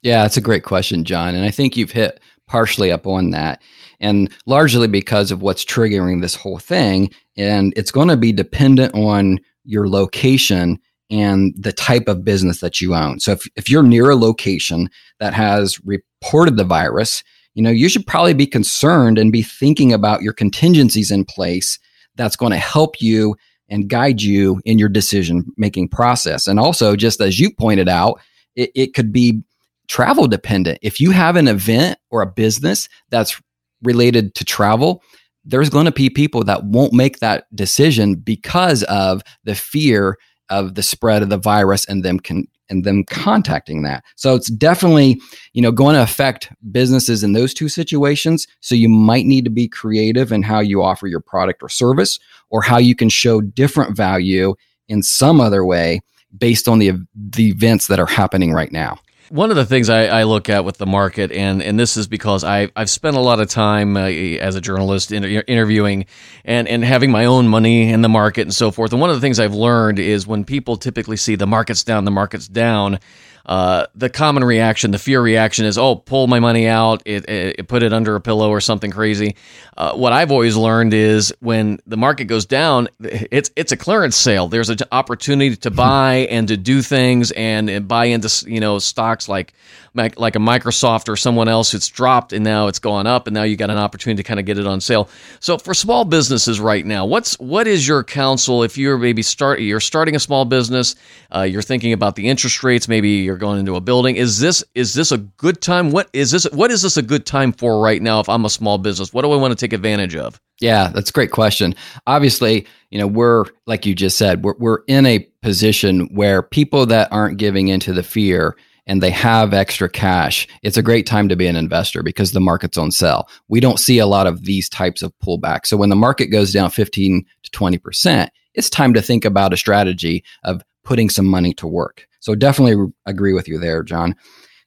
Yeah, 0.02 0.22
that's 0.22 0.36
a 0.36 0.42
great 0.42 0.64
question, 0.64 1.04
John, 1.04 1.34
and 1.34 1.44
I 1.44 1.50
think 1.50 1.76
you've 1.76 1.90
hit 1.90 2.20
partially 2.46 2.90
up 2.90 3.06
on 3.06 3.30
that, 3.30 3.62
and 4.00 4.30
largely 4.46 4.88
because 4.88 5.30
of 5.30 5.40
what's 5.40 5.64
triggering 5.64 6.20
this 6.20 6.34
whole 6.34 6.58
thing, 6.58 7.10
and 7.36 7.72
it's 7.76 7.90
going 7.90 8.08
to 8.08 8.16
be 8.16 8.32
dependent 8.32 8.94
on 8.94 9.38
your 9.64 9.88
location 9.88 10.78
and 11.10 11.54
the 11.56 11.72
type 11.72 12.08
of 12.08 12.24
business 12.24 12.60
that 12.60 12.80
you 12.80 12.94
own. 12.94 13.20
So 13.20 13.32
if, 13.32 13.46
if 13.56 13.68
you're 13.68 13.82
near 13.82 14.10
a 14.10 14.16
location 14.16 14.88
that 15.20 15.34
has 15.34 15.78
reported 15.84 16.56
the 16.56 16.64
virus, 16.64 17.22
you 17.54 17.62
know, 17.62 17.70
you 17.70 17.88
should 17.88 18.06
probably 18.06 18.34
be 18.34 18.46
concerned 18.46 19.18
and 19.18 19.30
be 19.30 19.42
thinking 19.42 19.92
about 19.92 20.22
your 20.22 20.32
contingencies 20.32 21.10
in 21.10 21.24
place 21.24 21.78
that's 22.16 22.36
going 22.36 22.52
to 22.52 22.58
help 22.58 23.00
you 23.00 23.36
and 23.68 23.88
guide 23.88 24.22
you 24.22 24.60
in 24.64 24.78
your 24.78 24.88
decision 24.88 25.44
making 25.56 25.88
process. 25.88 26.46
And 26.46 26.58
also, 26.58 26.96
just 26.96 27.20
as 27.20 27.38
you 27.38 27.52
pointed 27.52 27.88
out, 27.88 28.20
it, 28.56 28.70
it 28.74 28.94
could 28.94 29.12
be 29.12 29.42
travel 29.88 30.26
dependent. 30.26 30.78
If 30.82 31.00
you 31.00 31.10
have 31.10 31.36
an 31.36 31.48
event 31.48 31.98
or 32.10 32.22
a 32.22 32.26
business 32.26 32.88
that's 33.10 33.40
related 33.82 34.34
to 34.36 34.44
travel, 34.44 35.02
there's 35.44 35.70
going 35.70 35.86
to 35.86 35.92
be 35.92 36.10
people 36.10 36.44
that 36.44 36.64
won't 36.64 36.92
make 36.92 37.18
that 37.18 37.46
decision 37.54 38.14
because 38.14 38.82
of 38.84 39.22
the 39.44 39.54
fear 39.54 40.16
of 40.50 40.74
the 40.74 40.82
spread 40.82 41.22
of 41.22 41.28
the 41.28 41.38
virus 41.38 41.84
and 41.86 42.04
them 42.04 42.18
can 42.18 42.46
and 42.70 42.84
them 42.84 43.04
contacting 43.04 43.82
that. 43.82 44.02
So 44.16 44.34
it's 44.34 44.50
definitely, 44.50 45.20
you 45.52 45.60
know, 45.60 45.70
going 45.70 45.94
to 45.94 46.02
affect 46.02 46.50
businesses 46.72 47.22
in 47.22 47.34
those 47.34 47.52
two 47.52 47.68
situations. 47.68 48.46
So 48.60 48.74
you 48.74 48.88
might 48.88 49.26
need 49.26 49.44
to 49.44 49.50
be 49.50 49.68
creative 49.68 50.32
in 50.32 50.42
how 50.42 50.60
you 50.60 50.82
offer 50.82 51.06
your 51.06 51.20
product 51.20 51.62
or 51.62 51.68
service 51.68 52.18
or 52.48 52.62
how 52.62 52.78
you 52.78 52.94
can 52.94 53.10
show 53.10 53.40
different 53.42 53.96
value 53.96 54.54
in 54.88 55.02
some 55.02 55.40
other 55.40 55.64
way 55.64 56.00
based 56.36 56.68
on 56.68 56.78
the 56.78 56.92
the 57.14 57.48
events 57.48 57.86
that 57.88 58.00
are 58.00 58.06
happening 58.06 58.52
right 58.52 58.72
now. 58.72 58.98
One 59.34 59.50
of 59.50 59.56
the 59.56 59.66
things 59.66 59.90
I, 59.90 60.06
I, 60.06 60.22
look 60.22 60.48
at 60.48 60.64
with 60.64 60.78
the 60.78 60.86
market, 60.86 61.32
and, 61.32 61.60
and 61.60 61.76
this 61.76 61.96
is 61.96 62.06
because 62.06 62.44
I, 62.44 62.70
I've 62.76 62.88
spent 62.88 63.16
a 63.16 63.20
lot 63.20 63.40
of 63.40 63.48
time 63.48 63.96
uh, 63.96 64.02
as 64.02 64.54
a 64.54 64.60
journalist 64.60 65.10
inter- 65.10 65.42
interviewing 65.48 66.06
and, 66.44 66.68
and 66.68 66.84
having 66.84 67.10
my 67.10 67.24
own 67.24 67.48
money 67.48 67.90
in 67.90 68.02
the 68.02 68.08
market 68.08 68.42
and 68.42 68.54
so 68.54 68.70
forth. 68.70 68.92
And 68.92 69.00
one 69.00 69.10
of 69.10 69.16
the 69.16 69.20
things 69.20 69.40
I've 69.40 69.52
learned 69.52 69.98
is 69.98 70.24
when 70.24 70.44
people 70.44 70.76
typically 70.76 71.16
see 71.16 71.34
the 71.34 71.48
market's 71.48 71.82
down, 71.82 72.04
the 72.04 72.12
market's 72.12 72.46
down, 72.46 73.00
uh, 73.46 73.86
the 73.94 74.08
common 74.08 74.42
reaction, 74.42 74.90
the 74.90 74.98
fear 74.98 75.20
reaction 75.20 75.66
is, 75.66 75.76
oh, 75.76 75.96
pull 75.96 76.26
my 76.26 76.40
money 76.40 76.66
out, 76.66 77.02
it, 77.04 77.28
it, 77.28 77.56
it 77.58 77.68
put 77.68 77.82
it 77.82 77.92
under 77.92 78.16
a 78.16 78.20
pillow 78.20 78.48
or 78.48 78.60
something 78.60 78.90
crazy. 78.90 79.36
Uh, 79.76 79.92
what 79.94 80.12
I've 80.12 80.30
always 80.30 80.56
learned 80.56 80.94
is 80.94 81.34
when 81.40 81.80
the 81.86 81.96
market 81.96 82.24
goes 82.24 82.46
down, 82.46 82.88
it's 83.00 83.50
it's 83.56 83.72
a 83.72 83.76
clearance 83.76 84.16
sale. 84.16 84.48
There's 84.48 84.70
an 84.70 84.78
opportunity 84.92 85.56
to 85.56 85.70
buy 85.70 86.28
and 86.30 86.48
to 86.48 86.56
do 86.56 86.80
things 86.80 87.32
and, 87.32 87.68
and 87.68 87.88
buy 87.88 88.06
into 88.06 88.50
you 88.50 88.60
know 88.60 88.78
stocks 88.78 89.28
like 89.28 89.52
like 89.94 90.36
a 90.36 90.40
Microsoft 90.40 91.08
or 91.08 91.16
someone 91.16 91.48
else. 91.48 91.74
It's 91.74 91.88
dropped 91.88 92.32
and 92.32 92.44
now 92.44 92.68
it's 92.68 92.78
gone 92.78 93.06
up, 93.06 93.26
and 93.26 93.34
now 93.34 93.42
you 93.42 93.56
got 93.56 93.70
an 93.70 93.78
opportunity 93.78 94.22
to 94.22 94.26
kind 94.26 94.40
of 94.40 94.46
get 94.46 94.58
it 94.58 94.66
on 94.66 94.80
sale. 94.80 95.08
So 95.40 95.58
for 95.58 95.74
small 95.74 96.04
businesses 96.04 96.60
right 96.60 96.84
now, 96.84 97.06
what's 97.06 97.38
what 97.38 97.66
is 97.66 97.86
your 97.86 98.04
counsel 98.04 98.62
if 98.62 98.78
you're 98.78 98.98
maybe 98.98 99.22
start 99.22 99.60
you're 99.60 99.80
starting 99.80 100.16
a 100.16 100.20
small 100.20 100.44
business, 100.44 100.94
uh, 101.34 101.42
you're 101.42 101.62
thinking 101.62 101.92
about 101.92 102.16
the 102.16 102.28
interest 102.28 102.62
rates, 102.62 102.88
maybe 102.88 103.30
you're 103.34 103.38
going 103.40 103.58
into 103.58 103.74
a 103.74 103.80
building. 103.80 104.14
Is 104.14 104.38
this 104.38 104.62
is 104.76 104.94
this 104.94 105.10
a 105.10 105.18
good 105.18 105.60
time? 105.60 105.90
What 105.90 106.08
is 106.12 106.30
this? 106.30 106.44
What 106.52 106.70
is 106.70 106.82
this 106.82 106.96
a 106.96 107.02
good 107.02 107.26
time 107.26 107.52
for 107.52 107.80
right 107.80 108.00
now? 108.00 108.20
If 108.20 108.28
I'm 108.28 108.44
a 108.44 108.50
small 108.50 108.78
business, 108.78 109.12
what 109.12 109.22
do 109.22 109.32
I 109.32 109.36
want 109.36 109.50
to 109.50 109.56
take 109.56 109.72
advantage 109.72 110.14
of? 110.14 110.40
Yeah, 110.60 110.92
that's 110.94 111.10
a 111.10 111.12
great 111.12 111.32
question. 111.32 111.74
Obviously, 112.06 112.64
you 112.90 112.98
know, 112.98 113.08
we're 113.08 113.46
like 113.66 113.86
you 113.86 113.94
just 113.94 114.16
said, 114.16 114.44
we're 114.44 114.54
we're 114.58 114.82
in 114.86 115.04
a 115.04 115.18
position 115.42 116.08
where 116.14 116.42
people 116.42 116.86
that 116.86 117.12
aren't 117.12 117.38
giving 117.38 117.68
into 117.68 117.92
the 117.92 118.04
fear 118.04 118.56
and 118.86 119.02
they 119.02 119.10
have 119.10 119.52
extra 119.52 119.88
cash, 119.88 120.46
it's 120.62 120.76
a 120.76 120.82
great 120.82 121.06
time 121.06 121.28
to 121.28 121.36
be 121.36 121.46
an 121.46 121.56
investor 121.56 122.02
because 122.02 122.32
the 122.32 122.40
market's 122.40 122.78
on 122.78 122.92
sale. 122.92 123.28
We 123.48 123.58
don't 123.58 123.80
see 123.80 123.98
a 123.98 124.06
lot 124.06 124.26
of 124.28 124.44
these 124.44 124.68
types 124.68 125.02
of 125.02 125.12
pullbacks. 125.24 125.66
So 125.66 125.76
when 125.76 125.88
the 125.88 125.96
market 125.96 126.26
goes 126.26 126.52
down 126.52 126.70
15 126.70 127.24
to 127.42 127.50
20%, 127.50 128.28
it's 128.52 128.70
time 128.70 128.94
to 128.94 129.02
think 129.02 129.24
about 129.24 129.54
a 129.54 129.56
strategy 129.56 130.22
of 130.44 130.62
putting 130.84 131.08
some 131.08 131.26
money 131.26 131.54
to 131.54 131.66
work. 131.66 132.06
So 132.24 132.34
definitely 132.34 132.90
agree 133.04 133.34
with 133.34 133.46
you 133.48 133.58
there, 133.58 133.82
John. 133.82 134.16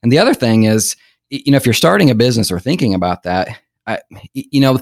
And 0.04 0.12
the 0.12 0.20
other 0.20 0.36
thing 0.36 0.66
is, 0.66 0.96
you 1.32 1.52
know, 1.52 1.58
if 1.58 1.66
you're 1.66 1.74
starting 1.74 2.12
a 2.12 2.16
business 2.16 2.52
or 2.52 2.60
thinking 2.60 2.94
about 2.94 3.24
that, 3.24 3.60
I, 3.88 4.00
you 4.34 4.62
know, 4.62 4.80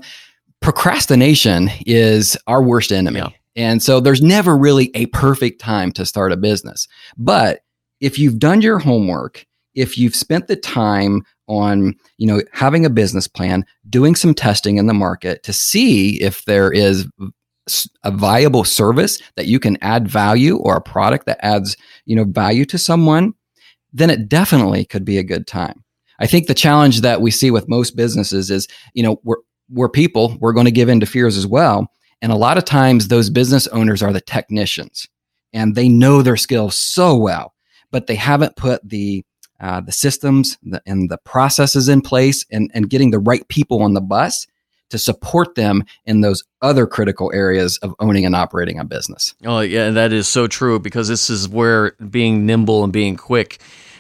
procrastination 0.59 1.69
is 1.85 2.35
our 2.47 2.61
worst 2.61 2.91
enemy. 2.91 3.19
Yeah. 3.19 3.29
And 3.55 3.81
so 3.81 4.01
there's 4.01 4.21
never 4.21 4.57
really 4.57 4.91
a 4.93 5.05
perfect 5.07 5.61
time 5.61 5.93
to 5.93 6.05
start 6.05 6.33
a 6.33 6.37
business. 6.37 6.85
But 7.17 7.61
if 8.01 8.19
you've 8.19 8.39
done 8.39 8.61
your 8.61 8.77
homework, 8.77 9.45
if 9.73 9.97
you've 9.97 10.15
spent 10.15 10.47
the 10.47 10.57
time 10.57 11.23
on, 11.47 11.95
you 12.17 12.27
know, 12.27 12.41
having 12.51 12.85
a 12.85 12.89
business 12.89 13.25
plan, 13.25 13.65
doing 13.89 14.15
some 14.15 14.33
testing 14.33 14.75
in 14.75 14.87
the 14.87 14.93
market 14.93 15.43
to 15.43 15.53
see 15.53 16.21
if 16.21 16.43
there 16.43 16.73
is 16.73 17.07
a 18.03 18.11
viable 18.11 18.63
service 18.63 19.21
that 19.35 19.47
you 19.47 19.59
can 19.59 19.77
add 19.81 20.07
value 20.07 20.57
or 20.57 20.75
a 20.75 20.81
product 20.81 21.25
that 21.25 21.43
adds, 21.43 21.75
you 22.05 22.15
know, 22.15 22.25
value 22.25 22.65
to 22.65 22.77
someone, 22.77 23.33
then 23.93 24.09
it 24.09 24.29
definitely 24.29 24.85
could 24.85 25.05
be 25.05 25.17
a 25.17 25.23
good 25.23 25.47
time. 25.47 25.83
I 26.19 26.27
think 26.27 26.47
the 26.47 26.53
challenge 26.53 27.01
that 27.01 27.21
we 27.21 27.31
see 27.31 27.51
with 27.51 27.67
most 27.67 27.95
businesses 27.95 28.49
is, 28.51 28.67
you 28.93 29.03
know, 29.03 29.19
we're 29.23 29.37
we're 29.69 29.89
people, 29.89 30.37
we're 30.39 30.53
going 30.53 30.65
to 30.67 30.71
give 30.71 30.89
in 30.89 30.99
to 30.99 31.07
fears 31.07 31.35
as 31.35 31.47
well. 31.47 31.91
And 32.21 32.31
a 32.31 32.35
lot 32.35 32.59
of 32.59 32.65
times 32.65 33.07
those 33.07 33.31
business 33.31 33.65
owners 33.67 34.03
are 34.03 34.13
the 34.13 34.21
technicians 34.21 35.07
and 35.53 35.73
they 35.73 35.89
know 35.89 36.21
their 36.21 36.37
skills 36.37 36.75
so 36.75 37.15
well 37.15 37.55
but 37.95 38.07
they 38.07 38.15
haven't 38.15 38.57
put 38.57 38.81
the 38.87 39.23
uh, 39.61 39.79
the 39.79 39.91
systems 39.93 40.57
and 40.85 41.09
the 41.09 41.17
processes 41.19 41.87
in 41.87 42.01
place 42.01 42.45
and, 42.51 42.69
and 42.73 42.89
getting 42.89 43.11
the 43.11 43.19
right 43.19 43.47
people 43.47 43.81
on 43.81 43.93
the 43.93 44.01
bus 44.01 44.45
to 44.89 44.97
support 44.97 45.55
them 45.55 45.83
in 46.05 46.21
those 46.21 46.43
other 46.61 46.87
critical 46.87 47.31
areas 47.33 47.77
of 47.79 47.93
owning 47.99 48.25
and 48.25 48.35
operating 48.35 48.79
a 48.79 48.85
business. 48.85 49.33
Oh, 49.45 49.59
yeah, 49.59 49.91
that 49.91 50.13
is 50.13 50.27
so 50.27 50.47
true 50.47 50.79
because 50.79 51.07
this 51.07 51.29
is 51.29 51.47
where 51.47 51.91
being 51.91 52.45
nimble 52.45 52.83
and 52.83 52.93
being 52.93 53.17
quick 53.17 53.59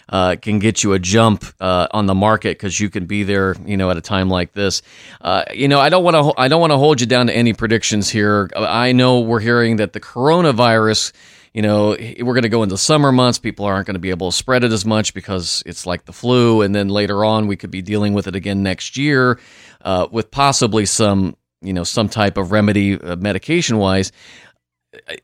uh, 0.09 0.35
can 0.41 0.59
get 0.59 0.83
you 0.83 0.93
a 0.93 0.99
jump 0.99 1.45
uh, 1.59 1.87
on 1.91 2.05
the 2.05 2.13
market 2.13 2.57
because 2.57 2.79
you 2.79 2.89
can 2.89 3.05
be 3.05 3.23
there, 3.23 3.55
you 3.65 3.77
know, 3.77 3.89
at 3.89 3.97
a 3.97 4.01
time 4.01 4.29
like 4.29 4.53
this. 4.53 4.81
Uh, 5.21 5.43
you 5.53 5.67
know, 5.67 5.79
I 5.79 5.89
don't 5.89 6.03
want 6.03 6.15
to 6.15 6.39
I 6.39 6.47
don't 6.47 6.61
want 6.61 6.71
to 6.71 6.77
hold 6.77 7.01
you 7.01 7.07
down 7.07 7.27
to 7.27 7.33
any 7.33 7.53
predictions 7.53 8.09
here. 8.09 8.49
I 8.55 8.91
know 8.91 9.21
we're 9.21 9.39
hearing 9.39 9.77
that 9.77 9.93
the 9.93 9.99
coronavirus 9.99 11.13
you 11.55 11.61
know, 11.61 11.91
we're 11.91 12.33
going 12.33 12.43
to 12.43 12.49
go 12.49 12.63
into 12.63 12.77
summer 12.77 13.13
months. 13.13 13.39
People 13.39 13.63
aren't 13.63 13.87
going 13.87 13.95
to 13.95 13.99
be 13.99 14.09
able 14.09 14.29
to 14.29 14.35
spread 14.35 14.65
it 14.65 14.73
as 14.73 14.85
much 14.85 15.13
because 15.13 15.63
it's 15.65 15.85
like 15.85 16.03
the 16.03 16.11
flu. 16.11 16.61
And 16.61 16.75
then 16.75 16.89
later 16.89 17.23
on, 17.23 17.47
we 17.47 17.55
could 17.55 17.71
be 17.71 17.81
dealing 17.81 18.13
with 18.13 18.27
it 18.27 18.35
again 18.35 18.61
next 18.61 18.97
year 18.97 19.39
uh, 19.85 20.07
with 20.11 20.31
possibly 20.31 20.85
some, 20.85 21.37
you 21.61 21.71
know, 21.71 21.85
some 21.85 22.09
type 22.09 22.37
of 22.37 22.51
remedy 22.51 22.99
uh, 22.99 23.15
medication 23.15 23.77
wise. 23.77 24.11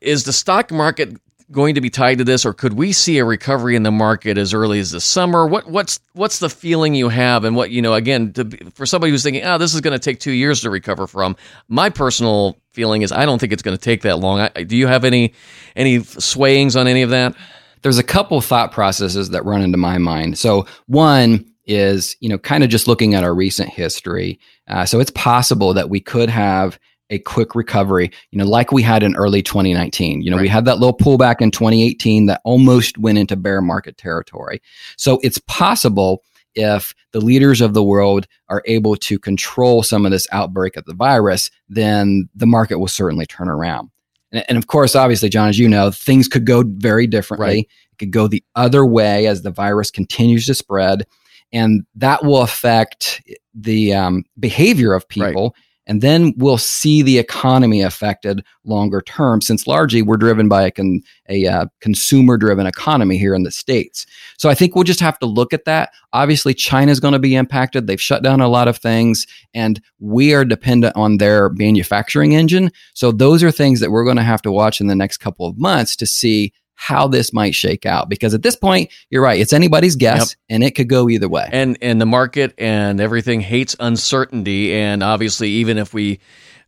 Is 0.00 0.24
the 0.24 0.32
stock 0.32 0.70
market 0.70 1.16
going 1.50 1.74
to 1.74 1.80
be 1.80 1.90
tied 1.90 2.18
to 2.18 2.24
this, 2.24 2.46
or 2.46 2.54
could 2.54 2.72
we 2.74 2.92
see 2.92 3.18
a 3.18 3.24
recovery 3.24 3.76
in 3.76 3.82
the 3.82 3.90
market 3.90 4.38
as 4.38 4.54
early 4.54 4.78
as 4.78 4.92
the 4.92 5.00
summer? 5.00 5.46
What 5.46 5.68
what's 5.68 6.00
what's 6.12 6.38
the 6.38 6.48
feeling 6.48 6.94
you 6.94 7.08
have, 7.08 7.44
and 7.44 7.56
what 7.56 7.70
you 7.70 7.82
know? 7.82 7.94
Again, 7.94 8.32
to, 8.34 8.44
for 8.74 8.86
somebody 8.86 9.10
who's 9.10 9.22
thinking, 9.22 9.44
"Oh, 9.44 9.58
this 9.58 9.74
is 9.74 9.80
going 9.80 9.92
to 9.92 9.98
take 9.98 10.20
two 10.20 10.32
years 10.32 10.60
to 10.62 10.70
recover 10.70 11.06
from," 11.06 11.36
my 11.68 11.90
personal 11.90 12.56
feeling 12.72 13.02
is 13.02 13.12
I 13.12 13.26
don't 13.26 13.38
think 13.38 13.52
it's 13.52 13.62
going 13.62 13.76
to 13.76 13.82
take 13.82 14.02
that 14.02 14.18
long. 14.18 14.40
I, 14.40 14.62
do 14.62 14.76
you 14.76 14.86
have 14.86 15.04
any 15.04 15.34
any 15.74 15.98
swayings 15.98 16.78
on 16.78 16.86
any 16.86 17.02
of 17.02 17.10
that? 17.10 17.34
There's 17.82 17.98
a 17.98 18.04
couple 18.04 18.40
thought 18.40 18.72
processes 18.72 19.30
that 19.30 19.44
run 19.44 19.62
into 19.62 19.78
my 19.78 19.98
mind. 19.98 20.38
So 20.38 20.66
one 20.86 21.51
is 21.66 22.16
you 22.20 22.28
know 22.28 22.38
kind 22.38 22.64
of 22.64 22.70
just 22.70 22.88
looking 22.88 23.14
at 23.14 23.24
our 23.24 23.34
recent 23.34 23.68
history. 23.68 24.38
Uh, 24.68 24.84
so 24.84 25.00
it's 25.00 25.12
possible 25.12 25.74
that 25.74 25.90
we 25.90 26.00
could 26.00 26.28
have 26.28 26.78
a 27.10 27.18
quick 27.18 27.54
recovery, 27.54 28.10
you 28.30 28.38
know, 28.38 28.46
like 28.46 28.72
we 28.72 28.82
had 28.82 29.02
in 29.02 29.14
early 29.16 29.42
2019. 29.42 30.22
You 30.22 30.30
know, 30.30 30.38
right. 30.38 30.42
we 30.42 30.48
had 30.48 30.64
that 30.64 30.78
little 30.78 30.96
pullback 30.96 31.42
in 31.42 31.50
2018 31.50 32.26
that 32.26 32.40
almost 32.44 32.96
went 32.96 33.18
into 33.18 33.36
bear 33.36 33.60
market 33.60 33.98
territory. 33.98 34.62
So 34.96 35.20
it's 35.22 35.38
possible 35.46 36.22
if 36.54 36.94
the 37.12 37.20
leaders 37.20 37.60
of 37.60 37.74
the 37.74 37.82
world 37.82 38.26
are 38.48 38.62
able 38.66 38.96
to 38.96 39.18
control 39.18 39.82
some 39.82 40.04
of 40.04 40.12
this 40.12 40.26
outbreak 40.32 40.76
of 40.76 40.84
the 40.86 40.94
virus, 40.94 41.50
then 41.68 42.28
the 42.34 42.46
market 42.46 42.78
will 42.78 42.88
certainly 42.88 43.26
turn 43.26 43.48
around. 43.48 43.90
And, 44.32 44.44
and 44.48 44.58
of 44.58 44.66
course, 44.66 44.96
obviously, 44.96 45.28
John, 45.28 45.48
as 45.48 45.58
you 45.58 45.68
know, 45.68 45.90
things 45.90 46.28
could 46.28 46.46
go 46.46 46.64
very 46.66 47.06
differently. 47.06 47.46
Right. 47.46 47.68
It 47.92 47.98
could 47.98 48.10
go 48.10 48.26
the 48.26 48.44
other 48.54 48.86
way 48.86 49.26
as 49.26 49.42
the 49.42 49.50
virus 49.50 49.90
continues 49.90 50.46
to 50.46 50.54
spread. 50.54 51.06
And 51.52 51.84
that 51.96 52.24
will 52.24 52.42
affect 52.42 53.22
the 53.54 53.94
um, 53.94 54.24
behavior 54.38 54.94
of 54.94 55.08
people. 55.08 55.44
Right 55.44 55.62
and 55.86 56.00
then 56.00 56.32
we'll 56.36 56.58
see 56.58 57.02
the 57.02 57.18
economy 57.18 57.82
affected 57.82 58.44
longer 58.64 59.02
term, 59.02 59.40
since 59.40 59.66
largely 59.66 60.00
we're 60.00 60.16
driven 60.16 60.48
by 60.48 60.62
a, 60.62 60.70
con, 60.70 61.00
a 61.28 61.46
uh, 61.46 61.66
consumer 61.80 62.36
driven 62.36 62.66
economy 62.66 63.18
here 63.18 63.34
in 63.34 63.42
the 63.42 63.50
States. 63.50 64.06
So 64.38 64.48
I 64.48 64.54
think 64.54 64.74
we'll 64.74 64.84
just 64.84 65.00
have 65.00 65.18
to 65.18 65.26
look 65.26 65.52
at 65.52 65.64
that. 65.64 65.90
Obviously, 66.12 66.54
China's 66.54 67.00
going 67.00 67.12
to 67.12 67.18
be 67.18 67.34
impacted. 67.34 67.86
They've 67.86 68.00
shut 68.00 68.22
down 68.22 68.40
a 68.40 68.48
lot 68.48 68.68
of 68.68 68.76
things, 68.76 69.26
and 69.54 69.82
we 69.98 70.32
are 70.34 70.44
dependent 70.44 70.94
on 70.94 71.18
their 71.18 71.48
manufacturing 71.50 72.36
engine. 72.36 72.70
So 72.94 73.10
those 73.10 73.42
are 73.42 73.50
things 73.50 73.80
that 73.80 73.90
we're 73.90 74.04
going 74.04 74.16
to 74.16 74.22
have 74.22 74.42
to 74.42 74.52
watch 74.52 74.80
in 74.80 74.86
the 74.86 74.94
next 74.94 75.16
couple 75.16 75.46
of 75.46 75.58
months 75.58 75.96
to 75.96 76.06
see 76.06 76.52
how 76.82 77.06
this 77.06 77.32
might 77.32 77.54
shake 77.54 77.86
out. 77.86 78.08
Because 78.08 78.34
at 78.34 78.42
this 78.42 78.56
point 78.56 78.90
you're 79.08 79.22
right 79.22 79.40
it's 79.40 79.52
anybody's 79.52 79.94
guess 79.94 80.30
yep. 80.30 80.38
and 80.48 80.64
it 80.64 80.72
could 80.72 80.88
go 80.88 81.08
either 81.08 81.28
way. 81.28 81.48
And 81.52 81.78
and 81.80 82.00
the 82.00 82.06
market 82.06 82.54
and 82.58 83.00
everything 83.00 83.40
hates 83.40 83.76
uncertainty. 83.78 84.74
And 84.74 85.02
obviously 85.02 85.48
even 85.50 85.78
if 85.78 85.94
we 85.94 86.18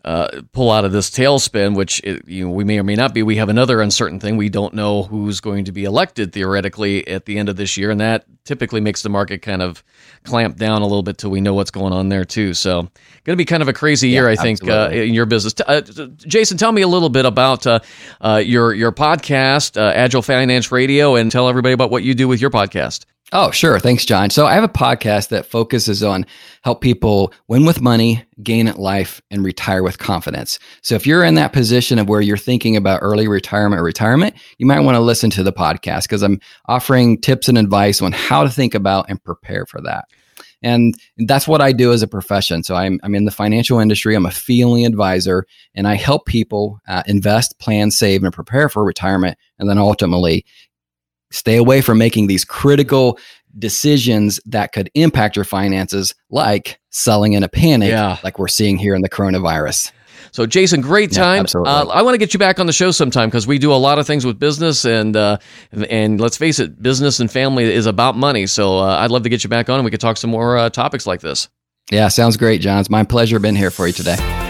uh, 0.04 0.42
pull 0.52 0.70
out 0.70 0.84
of 0.84 0.92
this 0.92 1.10
tailspin, 1.10 1.74
which 1.74 2.00
it, 2.04 2.28
you 2.28 2.44
know, 2.44 2.50
we 2.50 2.62
may 2.62 2.78
or 2.78 2.84
may 2.84 2.94
not 2.94 3.14
be. 3.14 3.22
We 3.22 3.36
have 3.36 3.48
another 3.48 3.80
uncertain 3.80 4.20
thing. 4.20 4.36
We 4.36 4.50
don't 4.50 4.74
know 4.74 5.04
who's 5.04 5.40
going 5.40 5.64
to 5.64 5.72
be 5.72 5.84
elected 5.84 6.32
theoretically 6.32 7.08
at 7.08 7.24
the 7.24 7.38
end 7.38 7.48
of 7.48 7.56
this 7.56 7.76
year, 7.78 7.90
and 7.90 8.00
that 8.00 8.26
typically 8.44 8.82
makes 8.82 9.02
the 9.02 9.08
market 9.08 9.40
kind 9.40 9.62
of 9.62 9.82
clamp 10.24 10.56
down 10.58 10.82
a 10.82 10.86
little 10.86 11.02
bit 11.02 11.16
till 11.16 11.30
we 11.30 11.40
know 11.40 11.54
what's 11.54 11.70
going 11.70 11.94
on 11.94 12.10
there 12.10 12.24
too. 12.26 12.52
So, 12.52 12.82
going 12.82 12.90
to 13.24 13.36
be 13.36 13.46
kind 13.46 13.62
of 13.62 13.68
a 13.68 13.72
crazy 13.72 14.10
year, 14.10 14.26
yeah, 14.26 14.38
I 14.38 14.42
think, 14.42 14.68
uh, 14.68 14.90
in 14.92 15.14
your 15.14 15.26
business. 15.26 15.54
Uh, 15.66 15.80
Jason, 16.18 16.58
tell 16.58 16.72
me 16.72 16.82
a 16.82 16.88
little 16.88 17.08
bit 17.08 17.24
about 17.24 17.66
uh, 17.66 17.80
uh, 18.20 18.42
your 18.44 18.74
your 18.74 18.92
podcast, 18.92 19.80
uh, 19.80 19.92
Agile 19.94 20.22
Finance 20.22 20.70
Radio, 20.70 21.14
and 21.14 21.32
tell 21.32 21.48
everybody 21.48 21.72
about 21.72 21.90
what 21.90 22.02
you 22.02 22.14
do 22.14 22.28
with 22.28 22.42
your 22.42 22.50
podcast. 22.50 23.06
Oh, 23.32 23.50
sure. 23.50 23.80
Thanks, 23.80 24.04
John. 24.04 24.30
So 24.30 24.46
I 24.46 24.52
have 24.52 24.62
a 24.64 24.68
podcast 24.68 25.28
that 25.30 25.46
focuses 25.46 26.02
on 26.02 26.24
help 26.62 26.80
people 26.80 27.32
win 27.48 27.64
with 27.64 27.80
money, 27.80 28.22
gain 28.42 28.68
at 28.68 28.78
life, 28.78 29.20
and 29.30 29.42
retire 29.42 29.82
with 29.82 29.98
confidence. 29.98 30.58
So 30.82 30.94
if 30.94 31.06
you're 31.06 31.24
in 31.24 31.34
that 31.34 31.52
position 31.52 31.98
of 31.98 32.08
where 32.08 32.20
you're 32.20 32.36
thinking 32.36 32.76
about 32.76 33.00
early 33.02 33.26
retirement 33.26 33.80
or 33.80 33.84
retirement, 33.84 34.36
you 34.58 34.66
might 34.66 34.80
want 34.80 34.94
to 34.94 35.00
listen 35.00 35.30
to 35.30 35.42
the 35.42 35.52
podcast 35.52 36.02
because 36.02 36.22
I'm 36.22 36.38
offering 36.66 37.20
tips 37.20 37.48
and 37.48 37.58
advice 37.58 38.00
on 38.02 38.12
how 38.12 38.44
to 38.44 38.50
think 38.50 38.74
about 38.74 39.06
and 39.08 39.22
prepare 39.24 39.66
for 39.66 39.80
that. 39.80 40.04
And 40.62 40.94
that's 41.18 41.48
what 41.48 41.60
I 41.60 41.72
do 41.72 41.92
as 41.92 42.02
a 42.02 42.08
profession. 42.08 42.62
So 42.62 42.74
I'm, 42.74 43.00
I'm 43.02 43.14
in 43.14 43.24
the 43.24 43.30
financial 43.30 43.80
industry. 43.80 44.14
I'm 44.14 44.26
a 44.26 44.30
fee-only 44.30 44.84
advisor, 44.84 45.44
and 45.74 45.88
I 45.88 45.94
help 45.94 46.24
people 46.26 46.80
uh, 46.88 47.02
invest, 47.06 47.58
plan, 47.58 47.90
save, 47.90 48.22
and 48.22 48.32
prepare 48.32 48.68
for 48.68 48.84
retirement, 48.84 49.36
and 49.58 49.68
then 49.68 49.78
ultimately 49.78 50.46
Stay 51.34 51.56
away 51.56 51.80
from 51.80 51.98
making 51.98 52.28
these 52.28 52.44
critical 52.44 53.18
decisions 53.58 54.40
that 54.46 54.72
could 54.72 54.90
impact 54.94 55.36
your 55.36 55.44
finances, 55.44 56.14
like 56.30 56.78
selling 56.90 57.32
in 57.32 57.42
a 57.42 57.48
panic, 57.48 57.90
yeah. 57.90 58.18
like 58.22 58.38
we're 58.38 58.48
seeing 58.48 58.76
here 58.76 58.94
in 58.94 59.02
the 59.02 59.08
coronavirus. 59.08 59.90
So, 60.30 60.46
Jason, 60.46 60.80
great 60.80 61.12
time. 61.12 61.40
absolutely. 61.40 61.72
uh, 61.72 61.86
I 61.86 62.02
want 62.02 62.14
to 62.14 62.18
get 62.18 62.34
you 62.34 62.38
back 62.38 62.58
on 62.58 62.66
the 62.66 62.72
show 62.72 62.90
sometime 62.90 63.28
because 63.28 63.46
we 63.46 63.58
do 63.58 63.72
a 63.72 63.76
lot 63.76 63.98
of 63.98 64.06
things 64.06 64.24
with 64.24 64.38
business, 64.38 64.84
and 64.84 65.16
uh, 65.16 65.38
and 65.88 66.20
let's 66.20 66.36
face 66.36 66.58
it, 66.58 66.82
business 66.82 67.20
and 67.20 67.30
family 67.30 67.64
is 67.64 67.86
about 67.86 68.16
money. 68.16 68.46
So, 68.46 68.78
uh, 68.78 68.98
I'd 68.98 69.10
love 69.10 69.22
to 69.24 69.28
get 69.28 69.44
you 69.44 69.50
back 69.50 69.68
on, 69.68 69.76
and 69.76 69.84
we 69.84 69.90
could 69.90 70.00
talk 70.00 70.16
some 70.16 70.30
more 70.30 70.56
uh, 70.56 70.70
topics 70.70 71.06
like 71.06 71.20
this. 71.20 71.48
Yeah, 71.92 72.08
sounds 72.08 72.36
great, 72.36 72.60
John. 72.60 72.80
It's 72.80 72.90
my 72.90 73.04
pleasure 73.04 73.38
being 73.38 73.54
here 73.54 73.70
for 73.70 73.86
you 73.86 73.92
today. 73.92 74.43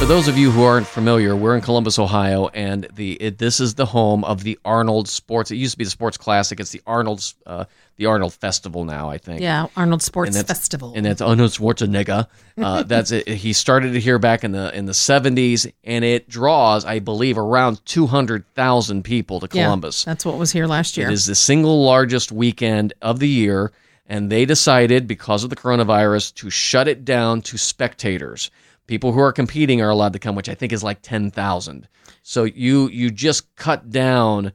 For 0.00 0.06
those 0.06 0.28
of 0.28 0.38
you 0.38 0.50
who 0.50 0.62
aren't 0.64 0.86
familiar, 0.86 1.36
we're 1.36 1.54
in 1.54 1.60
Columbus, 1.60 1.98
Ohio, 1.98 2.48
and 2.48 2.88
the 2.94 3.12
it, 3.20 3.36
this 3.36 3.60
is 3.60 3.74
the 3.74 3.84
home 3.84 4.24
of 4.24 4.42
the 4.42 4.58
Arnold 4.64 5.08
Sports. 5.08 5.50
It 5.50 5.56
used 5.56 5.72
to 5.72 5.78
be 5.78 5.84
the 5.84 5.90
Sports 5.90 6.16
Classic. 6.16 6.58
It's 6.58 6.70
the 6.70 6.80
Arnold's 6.86 7.34
uh, 7.46 7.66
the 7.96 8.06
Arnold 8.06 8.32
Festival 8.32 8.84
now, 8.86 9.10
I 9.10 9.18
think. 9.18 9.42
Yeah, 9.42 9.66
Arnold 9.76 10.02
Sports 10.02 10.34
And 10.36 10.46
Festival. 10.46 10.94
and 10.96 11.04
that's 11.04 11.20
Arnold 11.20 11.50
Schwarzenegger. 11.50 12.26
Uh, 12.56 12.82
that's 12.86 13.10
it. 13.12 13.28
He 13.28 13.52
started 13.52 13.94
it 13.94 14.00
here 14.00 14.18
back 14.18 14.42
in 14.42 14.52
the 14.52 14.74
in 14.76 14.86
the 14.86 14.94
seventies, 14.94 15.66
and 15.84 16.02
it 16.02 16.30
draws, 16.30 16.86
I 16.86 16.98
believe, 17.00 17.36
around 17.36 17.84
two 17.84 18.06
hundred 18.06 18.46
thousand 18.54 19.02
people 19.04 19.38
to 19.40 19.48
Yeah, 19.52 19.64
Columbus. 19.66 20.02
that's 20.04 20.24
what 20.24 20.38
was 20.38 20.50
here 20.50 20.66
last 20.66 20.96
year. 20.96 21.08
It 21.10 21.12
is 21.12 21.26
the 21.26 21.34
single 21.34 21.84
largest 21.84 22.32
weekend 22.32 22.94
of 23.02 23.18
the 23.18 23.28
year, 23.28 23.70
and 24.06 24.32
they 24.32 24.46
decided 24.46 25.06
because 25.06 25.44
of 25.44 25.50
the 25.50 25.56
coronavirus 25.56 26.34
to 26.36 26.48
shut 26.48 26.88
it 26.88 27.04
down 27.04 27.42
to 27.42 27.58
spectators. 27.58 28.50
People 28.90 29.12
who 29.12 29.20
are 29.20 29.30
competing 29.32 29.80
are 29.80 29.88
allowed 29.88 30.14
to 30.14 30.18
come, 30.18 30.34
which 30.34 30.48
I 30.48 30.56
think 30.56 30.72
is 30.72 30.82
like 30.82 31.00
ten 31.00 31.30
thousand. 31.30 31.86
So 32.24 32.42
you 32.42 32.88
you 32.88 33.12
just 33.12 33.54
cut 33.54 33.88
down, 33.88 34.50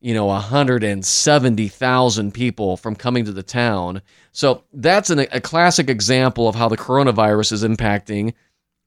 you 0.00 0.12
know, 0.12 0.28
hundred 0.32 0.82
and 0.82 1.06
seventy 1.06 1.68
thousand 1.68 2.34
people 2.34 2.76
from 2.76 2.96
coming 2.96 3.24
to 3.26 3.32
the 3.32 3.44
town. 3.44 4.02
So 4.32 4.64
that's 4.72 5.10
an, 5.10 5.20
a 5.20 5.40
classic 5.40 5.88
example 5.88 6.48
of 6.48 6.56
how 6.56 6.68
the 6.68 6.76
coronavirus 6.76 7.52
is 7.52 7.62
impacting 7.62 8.34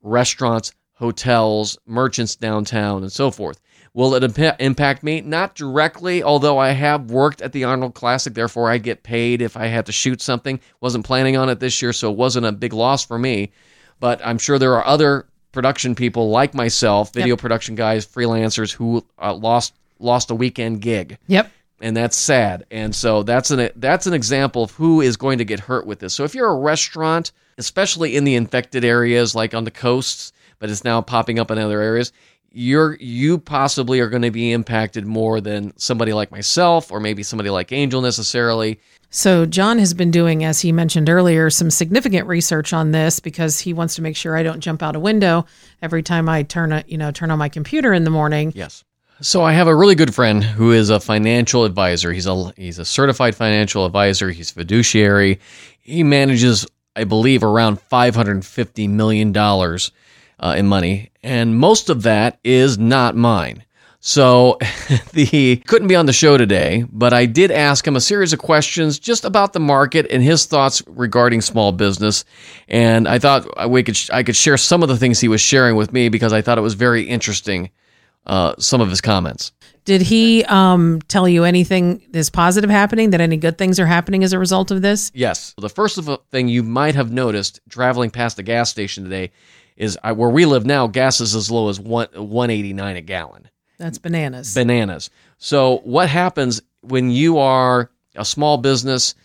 restaurants, 0.02 0.74
hotels, 0.96 1.78
merchants 1.86 2.36
downtown, 2.36 3.02
and 3.02 3.12
so 3.12 3.32
forth. 3.32 3.62
Will 3.94 4.16
it 4.16 4.24
impa- 4.24 4.60
impact 4.60 5.02
me? 5.02 5.22
Not 5.22 5.56
directly, 5.56 6.24
although 6.24 6.58
I 6.58 6.72
have 6.72 7.10
worked 7.10 7.42
at 7.42 7.54
the 7.54 7.64
Arnold 7.64 7.94
Classic, 7.94 8.34
therefore 8.34 8.70
I 8.70 8.78
get 8.80 9.04
paid 9.04 9.42
if 9.42 9.56
I 9.56 9.68
had 9.68 9.86
to 9.86 9.94
shoot 9.94 10.22
something. 10.22 10.60
Wasn't 10.82 11.06
planning 11.06 11.38
on 11.38 11.48
it 11.48 11.62
this 11.62 11.82
year, 11.82 11.94
so 11.94 12.12
it 12.12 12.18
wasn't 12.18 12.48
a 12.48 12.52
big 12.52 12.74
loss 12.74 13.06
for 13.06 13.18
me. 13.18 13.54
But 14.00 14.22
I'm 14.26 14.38
sure 14.38 14.58
there 14.58 14.76
are 14.76 14.86
other 14.86 15.26
production 15.52 15.96
people 15.96 16.30
like 16.30 16.54
myself, 16.54 17.14
video 17.14 17.36
production 17.36 17.76
guys, 17.76 18.06
freelancers 18.06 18.72
who 18.72 19.06
uh, 19.22 19.34
lost 19.34 19.74
lost 20.00 20.32
a 20.32 20.36
weekend 20.36 20.82
gig 20.82 21.18
yep. 21.28 21.52
and 21.82 21.96
that's 21.96 22.16
sad. 22.16 22.66
And 22.72 22.96
so 22.96 23.24
that's 23.24 23.52
an 23.52 23.70
that's 23.76 24.08
an 24.08 24.14
example 24.14 24.64
of 24.64 24.72
who 24.72 25.02
is 25.02 25.18
going 25.18 25.40
to 25.40 25.46
get 25.46 25.60
hurt 25.60 25.86
with 25.86 26.00
this. 26.00 26.14
So 26.14 26.24
if 26.24 26.34
you're 26.34 26.50
a 26.50 26.56
restaurant, 26.56 27.32
especially 27.58 28.16
in 28.16 28.24
the 28.24 28.36
infected 28.36 28.86
areas 28.86 29.36
like 29.36 29.54
on 29.54 29.66
the 29.66 29.72
coasts, 29.72 30.32
but 30.60 30.70
it's 30.70 30.84
now 30.84 31.02
popping 31.02 31.40
up 31.40 31.52
in 31.52 31.58
other 31.58 31.82
areas, 31.82 32.12
you're 32.52 32.96
you 33.00 33.38
possibly 33.38 34.00
are 34.00 34.10
going 34.10 34.24
to 34.24 34.32
be 34.32 34.52
impacted 34.52 35.06
more 35.06 35.40
than 35.40 35.76
somebody 35.78 36.14
like 36.14 36.32
myself 36.32 36.92
or 36.92 37.00
maybe 37.00 37.24
somebody 37.24 37.50
like 37.50 37.72
Angel 37.72 38.02
necessarily. 38.02 38.80
So 39.12 39.46
John 39.46 39.80
has 39.80 39.94
been 39.94 40.12
doing, 40.12 40.44
as 40.44 40.62
he 40.62 40.72
mentioned 40.72 41.10
earlier, 41.10 41.50
some 41.50 41.72
significant 41.72 42.28
research 42.28 42.74
on 42.74 42.92
this 42.92 43.20
because 43.20 43.60
he 43.60 43.74
wants 43.74 43.96
to 43.96 44.04
make 44.04 44.16
sure 44.16 44.38
I 44.38 44.44
don't 44.44 44.60
jump 44.60 44.84
out 44.84 44.96
a 44.96 45.00
window 45.00 45.46
every 45.82 46.04
time 46.04 46.30
I 46.30 46.44
turn 46.44 46.72
a, 46.72 46.84
you 46.88 46.98
know, 46.98 47.12
turn 47.12 47.32
on 47.32 47.40
my 47.40 47.50
computer 47.50 47.92
in 47.92 48.04
the 48.04 48.12
morning. 48.12 48.52
Yes. 48.56 48.84
So 49.22 49.44
I 49.44 49.52
have 49.54 49.68
a 49.68 49.76
really 49.76 49.96
good 49.96 50.14
friend 50.14 50.44
who 50.44 50.72
is 50.72 50.90
a 50.90 51.00
financial 51.00 51.66
advisor. 51.66 52.14
He's 52.14 52.28
a 52.28 52.54
he's 52.56 52.80
a 52.80 52.86
certified 52.86 53.36
financial 53.36 53.86
advisor. 53.86 54.30
He's 54.30 54.52
fiduciary. 54.52 55.40
He 55.80 56.04
manages, 56.04 56.66
I 56.96 57.04
believe, 57.04 57.44
around 57.44 57.82
five 57.82 58.16
hundred 58.16 58.46
fifty 58.46 58.88
million 58.88 59.32
dollars 59.34 59.92
uh, 60.40 60.56
in 60.58 60.68
money, 60.68 61.12
and 61.24 61.58
most 61.58 61.90
of 61.90 62.04
that 62.04 62.40
is 62.44 62.78
not 62.78 63.16
mine. 63.16 63.64
So 64.02 64.58
the 65.14 65.58
couldn't 65.68 65.90
be 65.90 65.96
on 65.96 66.06
the 66.06 66.14
show 66.14 66.38
today, 66.38 66.86
but 66.90 67.14
I 67.14 67.26
did 67.26 67.52
ask 67.52 67.86
him 67.86 67.96
a 67.96 68.02
series 68.02 68.32
of 68.32 68.40
questions 68.40 68.98
just 68.98 69.26
about 69.26 69.54
the 69.54 69.60
market 69.60 70.08
and 70.10 70.24
his 70.24 70.46
thoughts 70.46 70.82
regarding 70.88 71.42
small 71.42 71.72
business. 71.72 72.24
And 72.70 73.08
I 73.08 73.20
thought 73.20 73.70
we 73.70 73.84
could 73.84 74.00
I 74.14 74.24
could 74.24 74.36
share 74.36 74.58
some 74.58 74.84
of 74.84 74.90
the 74.90 74.98
things 74.98 75.20
he 75.20 75.28
was 75.28 75.42
sharing 75.42 75.76
with 75.76 75.92
me 75.92 76.08
because 76.10 76.32
I 76.32 76.42
thought 76.42 76.58
it 76.58 76.62
was 76.62 76.76
very 76.76 77.04
interesting. 77.04 77.72
Uh, 78.26 78.54
some 78.60 78.80
of 78.80 78.90
his 78.90 79.02
comments. 79.02 79.54
Did 79.86 80.02
he 80.04 80.44
um, 80.46 81.02
tell 81.08 81.28
you 81.28 81.46
anything 81.46 82.04
is 82.14 82.30
positive 82.30 82.70
happening? 82.70 83.10
That 83.10 83.22
any 83.22 83.38
good 83.38 83.58
things 83.58 83.80
are 83.80 83.88
happening 83.88 84.24
as 84.24 84.34
a 84.34 84.38
result 84.40 84.70
of 84.70 84.84
this? 84.84 85.10
Yes. 85.16 85.56
The 85.58 85.70
first 85.70 85.98
of 85.98 86.08
thing 86.30 86.48
you 86.48 86.62
might 86.62 86.94
have 86.94 87.12
noticed 87.12 87.60
traveling 87.70 88.12
past 88.12 88.38
the 88.38 88.44
gas 88.44 88.70
station 88.70 89.04
today 89.04 89.32
is 89.80 89.98
I, 90.04 90.12
where 90.12 90.30
we 90.30 90.46
live 90.46 90.66
now, 90.66 90.86
gas 90.86 91.22
is 91.22 91.34
as 91.34 91.50
low 91.50 91.70
as 91.70 91.80
one 91.80 92.10
one 92.14 92.52
eighty 92.52 92.74
nine 92.74 92.98
a 92.98 93.02
gallon. 93.02 93.50
That's 93.80 93.98
bananas. 93.98 94.54
bananas. 94.54 95.10
So 95.38 95.78
what 95.86 96.10
happens 96.10 96.62
when 96.82 97.10
you 97.10 97.40
are 97.40 97.90
a 98.16 98.26
small 98.26 98.58
business? 98.58 99.16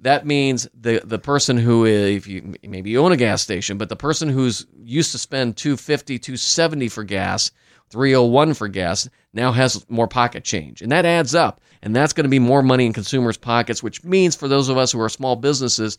That 0.00 0.26
means 0.26 0.66
the 0.74 1.02
the 1.04 1.18
person 1.18 1.58
who 1.58 1.84
if 1.84 2.26
you 2.26 2.54
maybe 2.62 2.90
you 2.90 3.00
own 3.00 3.12
a 3.12 3.16
gas 3.16 3.42
station, 3.42 3.78
but 3.78 3.90
the 3.90 3.96
person 3.96 4.28
who's 4.28 4.66
used 4.82 5.12
to 5.12 5.18
spend 5.18 5.56
250, 5.56 6.18
270 6.18 6.88
for 6.88 7.04
gas, 7.04 7.50
301 7.90 8.54
for 8.54 8.68
gas, 8.68 9.08
now 9.34 9.52
has 9.52 9.84
more 9.90 10.08
pocket 10.08 10.42
change. 10.44 10.80
And 10.80 10.92
that 10.92 11.04
adds 11.04 11.34
up. 11.34 11.60
And 11.82 11.94
that's 11.94 12.12
going 12.12 12.24
to 12.24 12.30
be 12.30 12.38
more 12.38 12.62
money 12.62 12.86
in 12.86 12.92
consumers' 12.92 13.36
pockets, 13.36 13.82
which 13.82 14.02
means 14.02 14.34
for 14.34 14.48
those 14.48 14.68
of 14.68 14.76
us 14.76 14.90
who 14.90 15.00
are 15.00 15.08
small 15.08 15.36
businesses, 15.36 15.96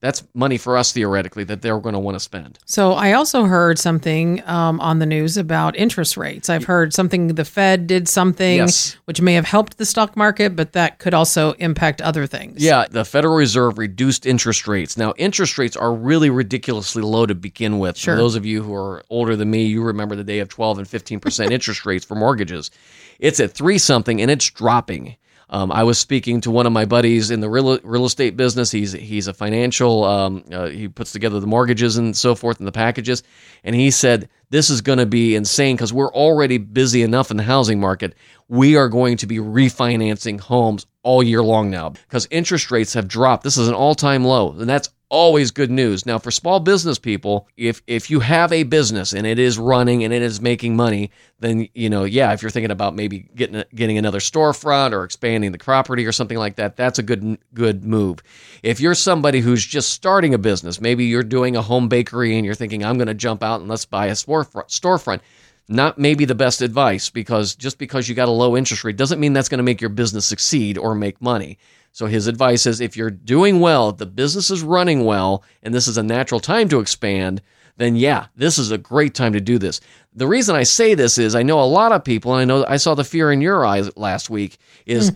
that's 0.00 0.22
money 0.34 0.58
for 0.58 0.76
us 0.76 0.92
theoretically 0.92 1.44
that 1.44 1.60
they're 1.62 1.80
going 1.80 1.92
to 1.94 1.98
want 1.98 2.14
to 2.14 2.20
spend. 2.20 2.58
So 2.66 2.92
I 2.92 3.12
also 3.12 3.44
heard 3.44 3.78
something 3.78 4.42
um, 4.48 4.80
on 4.80 5.00
the 5.00 5.06
news 5.06 5.36
about 5.36 5.74
interest 5.76 6.16
rates. 6.16 6.48
I've 6.48 6.64
heard 6.64 6.94
something 6.94 7.28
the 7.28 7.44
Fed 7.44 7.86
did 7.86 8.08
something 8.08 8.58
Yes. 8.58 8.96
which 9.06 9.20
may 9.20 9.34
have 9.34 9.44
helped 9.44 9.76
the 9.78 9.84
stock 9.84 10.16
market, 10.16 10.54
but 10.54 10.72
that 10.72 10.98
could 10.98 11.14
also 11.14 11.52
impact 11.54 12.00
other 12.00 12.26
things. 12.26 12.62
Yeah, 12.62 12.86
the 12.90 13.04
Federal 13.04 13.34
Reserve 13.34 13.76
reduced 13.78 14.24
interest 14.24 14.68
rates. 14.68 14.96
Now, 14.96 15.14
interest 15.16 15.58
rates 15.58 15.76
are 15.76 15.92
really 15.92 16.30
ridiculously 16.30 17.02
low 17.02 17.26
to 17.26 17.34
begin 17.34 17.78
with. 17.78 17.96
Sure. 17.96 18.14
For 18.14 18.20
those 18.20 18.36
of 18.36 18.46
you 18.46 18.62
who 18.62 18.74
are 18.74 19.02
older 19.10 19.34
than 19.34 19.50
me, 19.50 19.64
you 19.66 19.82
remember 19.82 20.14
the 20.14 20.24
day 20.24 20.38
of 20.38 20.48
12 20.48 20.78
and 20.78 20.86
15% 20.86 21.50
interest 21.50 21.84
rates 21.84 22.04
for 22.04 22.14
mortgages. 22.14 22.70
It's 23.18 23.40
at 23.40 23.52
three 23.52 23.78
something 23.78 24.20
and 24.22 24.30
it's 24.30 24.48
dropping. 24.50 25.16
Um, 25.50 25.72
I 25.72 25.82
was 25.82 25.98
speaking 25.98 26.40
to 26.42 26.50
one 26.50 26.66
of 26.66 26.72
my 26.72 26.84
buddies 26.84 27.30
in 27.30 27.40
the 27.40 27.48
real, 27.48 27.78
real 27.82 28.04
estate 28.04 28.36
business. 28.36 28.70
He's 28.70 28.92
he's 28.92 29.28
a 29.28 29.34
financial. 29.34 30.04
Um, 30.04 30.44
uh, 30.52 30.66
he 30.66 30.88
puts 30.88 31.12
together 31.12 31.40
the 31.40 31.46
mortgages 31.46 31.96
and 31.96 32.16
so 32.16 32.34
forth 32.34 32.58
and 32.58 32.66
the 32.66 32.72
packages, 32.72 33.22
and 33.64 33.74
he 33.74 33.90
said 33.90 34.28
this 34.50 34.70
is 34.70 34.80
going 34.80 34.98
to 34.98 35.06
be 35.06 35.34
insane 35.34 35.76
because 35.76 35.92
we're 35.92 36.12
already 36.12 36.58
busy 36.58 37.02
enough 37.02 37.30
in 37.30 37.36
the 37.36 37.42
housing 37.42 37.80
market. 37.80 38.14
We 38.48 38.76
are 38.76 38.88
going 38.88 39.16
to 39.18 39.26
be 39.26 39.36
refinancing 39.36 40.40
homes 40.40 40.86
all 41.02 41.22
year 41.22 41.42
long 41.42 41.70
now 41.70 41.90
because 41.90 42.28
interest 42.30 42.70
rates 42.70 42.94
have 42.94 43.08
dropped. 43.08 43.44
This 43.44 43.56
is 43.56 43.68
an 43.68 43.74
all 43.74 43.94
time 43.94 44.24
low, 44.24 44.52
and 44.52 44.68
that's 44.68 44.90
always 45.10 45.50
good 45.50 45.70
news. 45.70 46.06
Now, 46.06 46.18
for 46.18 46.30
small 46.30 46.60
business 46.60 46.98
people, 46.98 47.48
if 47.56 47.82
if 47.86 48.10
you 48.10 48.20
have 48.20 48.52
a 48.52 48.62
business 48.62 49.12
and 49.12 49.26
it 49.26 49.38
is 49.38 49.58
running 49.58 50.04
and 50.04 50.12
it 50.12 50.22
is 50.22 50.40
making 50.40 50.76
money, 50.76 51.10
then 51.40 51.68
you 51.74 51.90
know, 51.90 52.04
yeah, 52.04 52.32
if 52.32 52.42
you're 52.42 52.50
thinking 52.50 52.70
about 52.70 52.94
maybe 52.94 53.28
getting 53.34 53.64
getting 53.74 53.98
another 53.98 54.18
storefront 54.18 54.92
or 54.92 55.04
expanding 55.04 55.52
the 55.52 55.58
property 55.58 56.06
or 56.06 56.12
something 56.12 56.38
like 56.38 56.56
that, 56.56 56.76
that's 56.76 56.98
a 56.98 57.02
good 57.02 57.38
good 57.54 57.84
move. 57.84 58.22
If 58.62 58.80
you're 58.80 58.94
somebody 58.94 59.40
who's 59.40 59.64
just 59.64 59.90
starting 59.90 60.34
a 60.34 60.38
business, 60.38 60.80
maybe 60.80 61.04
you're 61.04 61.22
doing 61.22 61.56
a 61.56 61.62
home 61.62 61.88
bakery 61.88 62.36
and 62.36 62.44
you're 62.44 62.54
thinking 62.54 62.84
I'm 62.84 62.98
going 62.98 63.08
to 63.08 63.14
jump 63.14 63.42
out 63.42 63.60
and 63.60 63.68
let's 63.68 63.84
buy 63.84 64.06
a 64.06 64.12
storefront, 64.12 64.68
storefront 64.68 65.20
not 65.68 65.98
maybe 65.98 66.24
the 66.24 66.34
best 66.34 66.62
advice 66.62 67.10
because 67.10 67.54
just 67.54 67.78
because 67.78 68.08
you 68.08 68.14
got 68.14 68.28
a 68.28 68.32
low 68.32 68.56
interest 68.56 68.84
rate 68.84 68.96
doesn't 68.96 69.20
mean 69.20 69.34
that's 69.34 69.50
going 69.50 69.58
to 69.58 69.64
make 69.64 69.80
your 69.80 69.90
business 69.90 70.24
succeed 70.24 70.78
or 70.78 70.94
make 70.94 71.20
money. 71.20 71.58
So 71.92 72.06
his 72.06 72.26
advice 72.26 72.66
is 72.66 72.80
if 72.80 72.96
you're 72.96 73.10
doing 73.10 73.60
well, 73.60 73.90
if 73.90 73.96
the 73.96 74.06
business 74.06 74.50
is 74.50 74.62
running 74.62 75.04
well, 75.04 75.42
and 75.62 75.74
this 75.74 75.88
is 75.88 75.98
a 75.98 76.02
natural 76.02 76.40
time 76.40 76.68
to 76.68 76.80
expand, 76.80 77.42
then 77.76 77.96
yeah, 77.96 78.26
this 78.36 78.58
is 78.58 78.70
a 78.70 78.78
great 78.78 79.14
time 79.14 79.32
to 79.32 79.40
do 79.40 79.58
this. 79.58 79.80
The 80.14 80.26
reason 80.26 80.56
I 80.56 80.64
say 80.64 80.94
this 80.94 81.18
is 81.18 81.34
I 81.34 81.42
know 81.42 81.60
a 81.60 81.64
lot 81.64 81.92
of 81.92 82.04
people, 82.04 82.34
and 82.34 82.40
I 82.40 82.44
know 82.44 82.64
I 82.68 82.76
saw 82.76 82.94
the 82.94 83.04
fear 83.04 83.32
in 83.32 83.40
your 83.40 83.64
eyes 83.64 83.96
last 83.96 84.30
week, 84.30 84.58
is 84.84 85.12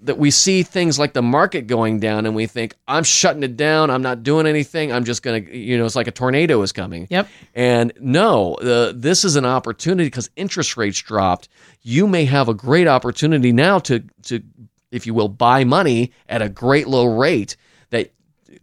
that 0.00 0.18
we 0.18 0.30
see 0.30 0.62
things 0.62 0.98
like 0.98 1.14
the 1.14 1.22
market 1.22 1.66
going 1.66 1.98
down 1.98 2.26
and 2.26 2.34
we 2.34 2.46
think, 2.46 2.74
I'm 2.86 3.02
shutting 3.02 3.42
it 3.42 3.56
down, 3.56 3.90
I'm 3.90 4.02
not 4.02 4.22
doing 4.22 4.46
anything, 4.46 4.92
I'm 4.92 5.04
just 5.04 5.22
going 5.22 5.44
to, 5.44 5.56
you 5.56 5.78
know, 5.78 5.86
it's 5.86 5.96
like 5.96 6.06
a 6.06 6.12
tornado 6.12 6.60
is 6.62 6.70
coming. 6.70 7.06
Yep. 7.10 7.28
And 7.54 7.92
no, 7.98 8.54
uh, 8.56 8.92
this 8.94 9.24
is 9.24 9.36
an 9.36 9.46
opportunity 9.46 10.06
because 10.06 10.28
interest 10.36 10.76
rates 10.76 11.00
dropped. 11.00 11.48
You 11.82 12.06
may 12.06 12.26
have 12.26 12.48
a 12.48 12.54
great 12.54 12.86
opportunity 12.86 13.52
now 13.52 13.78
to, 13.80 14.00
to, 14.24 14.42
if 14.90 15.06
you 15.06 15.14
will, 15.14 15.28
buy 15.28 15.64
money 15.64 16.12
at 16.28 16.42
a 16.42 16.48
great 16.48 16.86
low 16.86 17.06
rate 17.06 17.56
that 17.90 18.12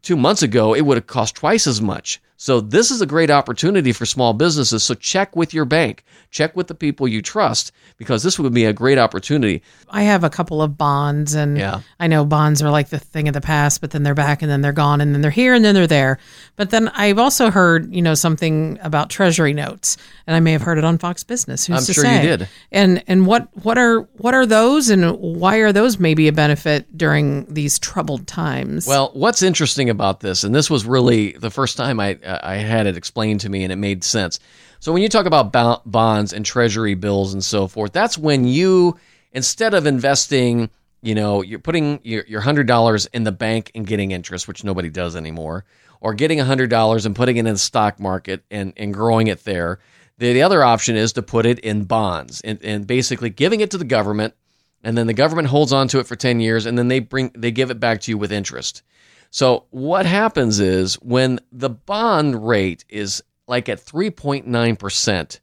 two 0.02 0.18
months 0.18 0.42
ago 0.42 0.74
it 0.74 0.82
would 0.82 0.98
have 0.98 1.08
cost 1.08 1.36
twice 1.36 1.68
as 1.68 1.82
much. 1.82 2.22
So 2.44 2.60
this 2.60 2.92
is 2.92 3.00
a 3.00 3.06
great 3.06 3.32
opportunity 3.32 3.94
for 3.94 4.06
small 4.06 4.34
businesses. 4.34 4.84
So 4.84 4.96
check 4.96 5.34
with 5.34 5.54
your 5.54 5.64
bank, 5.64 6.04
check 6.30 6.58
with 6.58 6.68
the 6.68 6.76
people 6.76 7.08
you 7.08 7.22
trust, 7.22 7.72
because 7.98 8.22
this 8.22 8.38
would 8.38 8.54
be 8.54 8.66
a 8.66 8.74
great 8.74 8.98
opportunity. 8.98 9.62
I 9.90 10.04
have 10.04 10.26
a 10.26 10.30
couple 10.30 10.62
of 10.62 10.78
bonds, 10.78 11.36
and 11.36 11.58
Yeah. 11.58 11.80
I 12.02 12.08
know 12.08 12.26
bonds 12.26 12.62
are 12.62 12.70
like 12.70 12.90
the 12.90 13.00
thing 13.00 13.30
of 13.30 13.34
the 13.34 13.40
past, 13.40 13.80
but 13.80 13.92
then 13.92 14.04
they're 14.04 14.14
back, 14.14 14.42
and 14.42 14.52
then 14.52 14.60
they're 14.60 14.74
gone, 14.74 15.00
and 15.00 15.14
then 15.14 15.22
they're 15.22 15.32
here, 15.32 15.54
and 15.54 15.64
then 15.64 15.74
they're 15.74 15.88
there. 15.88 16.20
But 16.58 16.70
then 16.70 16.90
I've 16.90 17.18
also 17.18 17.50
heard, 17.50 17.96
you 17.96 18.02
know, 18.02 18.14
something 18.14 18.78
about 18.84 19.10
treasury 19.10 19.54
notes, 19.54 19.96
and 20.28 20.36
I 20.36 20.42
may 20.42 20.52
have 20.52 20.64
heard 20.64 20.78
it 20.78 20.84
on 20.84 20.98
Fox 20.98 21.24
Business. 21.24 21.66
Who's 21.66 21.78
I'm 21.78 21.86
to 21.86 21.94
sure 21.94 22.06
you 22.06 22.22
did. 22.24 22.50
And 22.74 23.04
and 23.08 23.26
what 23.26 23.48
what 23.64 23.78
are 23.78 24.02
what 24.18 24.34
are 24.34 24.46
those, 24.46 24.90
and 24.90 25.18
why 25.18 25.58
are 25.58 25.72
those 25.72 25.98
maybe 25.98 26.28
a 26.28 26.34
benefit 26.34 26.98
during 26.98 27.46
these 27.46 27.80
troubled 27.80 28.28
times? 28.28 28.86
Well, 28.86 29.12
what's 29.14 29.44
interesting 29.44 29.90
about 29.90 30.20
this, 30.20 30.44
and 30.44 30.54
this 30.54 30.70
was 30.70 30.86
really 30.86 31.32
the 31.34 31.50
first 31.50 31.78
time 31.78 32.02
I 32.02 32.18
uh, 32.33 32.33
Uh, 32.34 32.40
I 32.44 32.56
had 32.56 32.88
it 32.88 32.98
explained 32.98 33.42
to 33.42 33.50
me, 33.50 33.64
and 33.64 33.72
it 33.72 33.78
made 33.78 34.04
sense. 34.04 34.40
So 34.80 34.92
when 34.92 35.02
you 35.02 35.10
talk 35.10 35.26
about 35.26 35.54
bonds 35.90 36.34
and 36.34 36.46
treasury 36.46 36.96
bills 36.96 37.34
and 37.34 37.44
so 37.44 37.68
forth, 37.68 37.94
that's 37.94 38.18
when 38.18 38.46
you 38.46 38.98
instead 39.32 39.74
of 39.74 39.86
investing, 39.86 40.70
you 41.02 41.16
know, 41.16 41.42
you're 41.42 41.60
putting 41.60 42.00
your 42.04 42.26
your 42.28 42.42
hundred 42.42 42.68
dollars 42.68 43.06
in 43.08 43.24
the 43.24 43.32
bank 43.32 43.72
and 43.76 43.88
getting 43.88 44.12
interest, 44.12 44.48
which 44.48 44.64
nobody 44.64 44.90
does 44.90 45.16
anymore, 45.16 45.66
or 46.02 46.14
getting 46.14 46.40
hundred 46.40 46.70
dollars 46.70 47.06
and 47.06 47.16
putting 47.16 47.38
it 47.38 47.46
in 47.46 47.54
the 47.54 47.58
stock 47.58 48.00
market 48.00 48.44
and 48.52 48.74
and 48.76 48.94
growing 48.94 49.28
it 49.28 49.44
there. 49.46 49.80
The, 50.18 50.34
the 50.34 50.44
other 50.44 50.64
option 50.64 50.96
is 50.96 51.14
to 51.14 51.24
put 51.24 51.46
it 51.46 51.60
in 51.60 51.86
bonds 51.86 52.42
and, 52.42 52.60
and 52.64 52.86
basically 52.86 53.30
giving 53.32 53.62
it 53.62 53.72
to 53.72 53.78
the 53.78 53.86
government 53.86 54.36
and 54.84 54.98
then 54.98 55.08
the 55.08 55.14
government 55.14 55.48
holds 55.48 55.72
on 55.72 55.88
to 55.88 56.00
it 56.00 56.08
for 56.08 56.16
10 56.16 56.40
years 56.40 56.66
and 56.66 56.78
then 56.78 56.88
they 56.88 57.00
bring 57.00 57.32
they 57.36 57.52
give 57.52 57.72
it 57.72 57.80
back 57.80 58.02
to 58.02 58.12
you 58.12 58.18
with 58.18 58.32
interest 58.32 58.84
so 59.32 59.66
what 59.72 60.06
happens 60.06 60.60
is 60.60 60.96
when 60.96 61.40
the 61.52 61.70
bond 61.70 62.48
rate 62.48 62.86
is 62.90 63.24
like 63.48 63.68
at 63.70 63.80
3.9% 63.80 65.40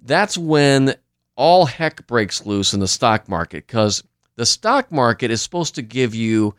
that's 0.00 0.38
when 0.38 0.94
all 1.36 1.66
heck 1.66 2.06
breaks 2.06 2.46
loose 2.46 2.72
in 2.72 2.80
the 2.80 2.88
stock 2.88 3.28
market 3.28 3.66
because 3.66 4.02
the 4.36 4.46
stock 4.46 4.92
market 4.92 5.30
is 5.30 5.42
supposed 5.42 5.74
to 5.74 5.82
give 5.82 6.14
you 6.14 6.54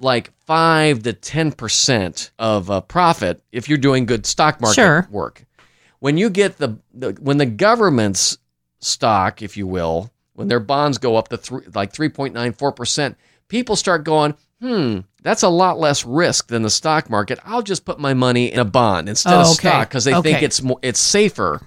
like 0.00 0.32
5 0.46 1.02
to 1.02 1.12
10% 1.12 2.30
of 2.38 2.70
a 2.70 2.80
profit 2.80 3.42
if 3.50 3.68
you're 3.68 3.78
doing 3.78 4.06
good 4.06 4.24
stock 4.26 4.60
market 4.60 4.74
Sure. 4.74 5.08
work 5.10 5.44
when 6.00 6.16
you 6.16 6.30
get 6.30 6.58
the, 6.58 6.78
the 6.94 7.10
when 7.20 7.38
the 7.38 7.46
government's 7.46 8.38
stock, 8.80 9.42
if 9.42 9.56
you 9.56 9.66
will, 9.66 10.12
when 10.38 10.46
their 10.48 10.60
bonds 10.60 10.98
go 10.98 11.16
up 11.16 11.28
to 11.28 11.36
three, 11.36 11.62
like 11.74 11.92
3.94%, 11.92 13.16
people 13.48 13.74
start 13.76 14.04
going, 14.04 14.34
hmm, 14.60 15.00
that's 15.22 15.42
a 15.42 15.48
lot 15.48 15.78
less 15.80 16.04
risk 16.04 16.46
than 16.46 16.62
the 16.62 16.70
stock 16.70 17.10
market. 17.10 17.40
I'll 17.44 17.62
just 17.62 17.84
put 17.84 17.98
my 17.98 18.14
money 18.14 18.52
in 18.52 18.60
a 18.60 18.64
bond 18.64 19.08
instead 19.08 19.34
Oh, 19.34 19.40
of 19.40 19.46
okay. 19.48 19.68
stock 19.68 19.88
because 19.88 20.04
they 20.04 20.20
think 20.22 20.42
it's 20.42 20.62
more, 20.62 20.78
it's 20.82 21.00
safer. 21.00 21.60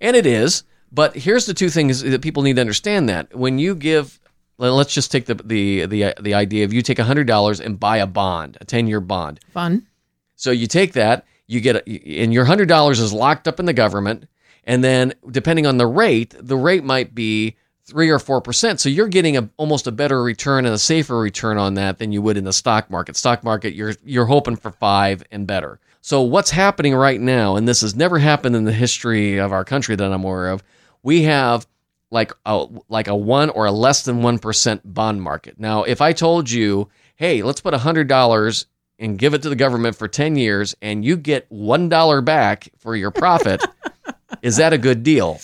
And 0.00 0.16
it 0.16 0.26
is. 0.26 0.64
But 0.90 1.14
here's 1.14 1.46
the 1.46 1.54
two 1.54 1.70
things 1.70 2.02
that 2.02 2.20
people 2.22 2.42
need 2.42 2.56
to 2.56 2.60
understand 2.60 3.08
that 3.08 3.34
when 3.34 3.58
you 3.58 3.74
give 3.74 4.18
let's 4.58 4.92
just 4.94 5.12
take 5.12 5.26
the 5.26 5.34
the 5.34 5.86
the 5.86 6.14
the 6.20 6.34
idea 6.34 6.64
of 6.64 6.72
you 6.72 6.80
take 6.82 6.98
$100 6.98 7.60
and 7.64 7.78
buy 7.78 7.98
a 7.98 8.06
bond, 8.06 8.56
a 8.60 8.64
10-year 8.64 9.00
bond. 9.00 9.38
fun. 9.52 9.86
So 10.34 10.50
you 10.50 10.66
take 10.66 10.94
that, 10.94 11.24
you 11.46 11.60
get, 11.60 11.76
a, 11.76 12.22
and 12.22 12.32
your 12.32 12.44
hundred 12.44 12.68
dollars 12.68 12.98
is 13.00 13.12
locked 13.12 13.46
up 13.48 13.58
in 13.60 13.66
the 13.66 13.72
government, 13.72 14.26
and 14.64 14.82
then 14.84 15.14
depending 15.30 15.66
on 15.66 15.76
the 15.78 15.86
rate, 15.86 16.34
the 16.38 16.56
rate 16.56 16.84
might 16.84 17.14
be 17.14 17.56
three 17.86 18.10
or 18.10 18.18
four 18.18 18.40
percent. 18.40 18.80
So 18.80 18.88
you're 18.88 19.08
getting 19.08 19.36
a 19.36 19.48
almost 19.56 19.86
a 19.86 19.92
better 19.92 20.22
return 20.22 20.66
and 20.66 20.74
a 20.74 20.78
safer 20.78 21.18
return 21.18 21.56
on 21.56 21.74
that 21.74 21.98
than 21.98 22.12
you 22.12 22.20
would 22.22 22.36
in 22.36 22.44
the 22.44 22.52
stock 22.52 22.90
market. 22.90 23.16
Stock 23.16 23.44
market, 23.44 23.74
you're 23.74 23.94
you're 24.04 24.26
hoping 24.26 24.56
for 24.56 24.70
five 24.70 25.22
and 25.30 25.46
better. 25.46 25.78
So 26.00 26.22
what's 26.22 26.50
happening 26.50 26.94
right 26.94 27.20
now, 27.20 27.56
and 27.56 27.66
this 27.66 27.80
has 27.80 27.96
never 27.96 28.18
happened 28.18 28.54
in 28.54 28.64
the 28.64 28.72
history 28.72 29.38
of 29.38 29.52
our 29.52 29.64
country 29.64 29.96
that 29.96 30.12
I'm 30.12 30.24
aware 30.24 30.50
of, 30.50 30.62
we 31.02 31.22
have 31.22 31.66
like 32.10 32.32
a 32.44 32.66
like 32.88 33.08
a 33.08 33.16
one 33.16 33.50
or 33.50 33.66
a 33.66 33.72
less 33.72 34.04
than 34.04 34.22
one 34.22 34.38
percent 34.38 34.82
bond 34.84 35.22
market. 35.22 35.58
Now, 35.58 35.84
if 35.84 36.00
I 36.00 36.12
told 36.12 36.50
you, 36.50 36.88
hey, 37.16 37.42
let's 37.42 37.60
put 37.60 37.74
a 37.74 37.78
hundred 37.78 38.08
dollars 38.08 38.66
and 38.98 39.18
give 39.18 39.34
it 39.34 39.42
to 39.42 39.48
the 39.48 39.56
government 39.56 39.96
for 39.96 40.08
ten 40.08 40.36
years, 40.36 40.74
and 40.82 41.04
you 41.04 41.16
get 41.16 41.46
one 41.50 41.88
dollar 41.88 42.20
back 42.20 42.68
for 42.78 42.96
your 42.96 43.10
profit, 43.10 43.64
is 44.42 44.56
that 44.56 44.72
a 44.72 44.78
good 44.78 45.02
deal? 45.02 45.38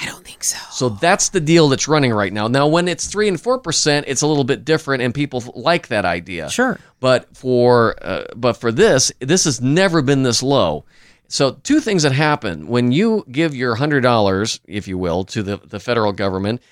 I 0.00 0.06
don't 0.06 0.24
think 0.24 0.42
so. 0.42 0.58
So 0.70 0.88
that's 0.88 1.28
the 1.28 1.40
deal 1.40 1.68
that's 1.68 1.86
running 1.86 2.12
right 2.12 2.32
now. 2.32 2.48
Now, 2.48 2.68
when 2.68 2.88
it's 2.88 3.06
three 3.06 3.28
and 3.28 3.38
four 3.38 3.58
percent, 3.58 4.06
it's 4.08 4.22
a 4.22 4.26
little 4.26 4.44
bit 4.44 4.64
different, 4.64 5.02
and 5.02 5.14
people 5.14 5.42
like 5.54 5.88
that 5.88 6.06
idea. 6.06 6.48
Sure. 6.48 6.78
But 7.00 7.36
for 7.36 7.96
uh, 8.00 8.24
but 8.34 8.54
for 8.54 8.72
this, 8.72 9.12
this 9.20 9.44
has 9.44 9.60
never 9.60 10.00
been 10.00 10.22
this 10.22 10.42
low. 10.42 10.86
So 11.28 11.52
two 11.52 11.80
things 11.80 12.02
that 12.02 12.12
happen 12.12 12.66
when 12.66 12.92
you 12.92 13.24
give 13.30 13.54
your 13.54 13.74
hundred 13.74 14.00
dollars, 14.00 14.60
if 14.66 14.88
you 14.88 14.96
will, 14.98 15.24
to 15.24 15.42
the, 15.42 15.58
the 15.58 15.78
federal 15.78 16.12
government, 16.12 16.62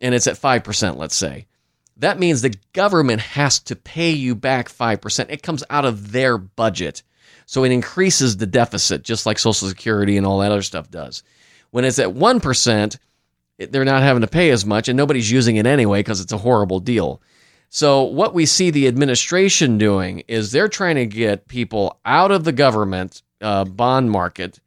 and 0.00 0.14
it's 0.14 0.26
at 0.26 0.38
five 0.38 0.62
percent, 0.62 0.98
let's 0.98 1.16
say, 1.16 1.46
that 1.96 2.18
means 2.18 2.40
the 2.40 2.56
government 2.72 3.20
has 3.20 3.58
to 3.60 3.76
pay 3.76 4.10
you 4.10 4.34
back 4.36 4.68
five 4.68 5.00
percent. 5.00 5.30
It 5.30 5.42
comes 5.42 5.64
out 5.68 5.84
of 5.84 6.12
their 6.12 6.38
budget, 6.38 7.02
so 7.44 7.64
it 7.64 7.72
increases 7.72 8.36
the 8.36 8.46
deficit, 8.46 9.02
just 9.02 9.26
like 9.26 9.38
Social 9.38 9.68
Security 9.68 10.16
and 10.16 10.24
all 10.24 10.38
that 10.38 10.52
other 10.52 10.62
stuff 10.62 10.90
does. 10.90 11.24
When 11.70 11.84
it's 11.84 11.98
at 11.98 12.12
one 12.12 12.40
percent, 12.40 12.98
they're 13.58 13.84
not 13.84 14.02
having 14.02 14.22
to 14.22 14.28
pay 14.28 14.50
as 14.50 14.64
much, 14.64 14.88
and 14.88 14.96
nobody's 14.96 15.30
using 15.30 15.56
it 15.56 15.66
anyway 15.66 16.00
because 16.00 16.20
it's 16.20 16.32
a 16.32 16.38
horrible 16.38 16.80
deal. 16.80 17.20
So, 17.70 18.04
what 18.04 18.32
we 18.32 18.46
see 18.46 18.70
the 18.70 18.88
administration 18.88 19.76
doing 19.76 20.22
is 20.28 20.52
they're 20.52 20.68
trying 20.68 20.96
to 20.96 21.06
get 21.06 21.48
people 21.48 22.00
out 22.04 22.30
of 22.30 22.44
the 22.44 22.52
government 22.52 23.22
uh, 23.42 23.64
bond 23.64 24.10
market 24.10 24.60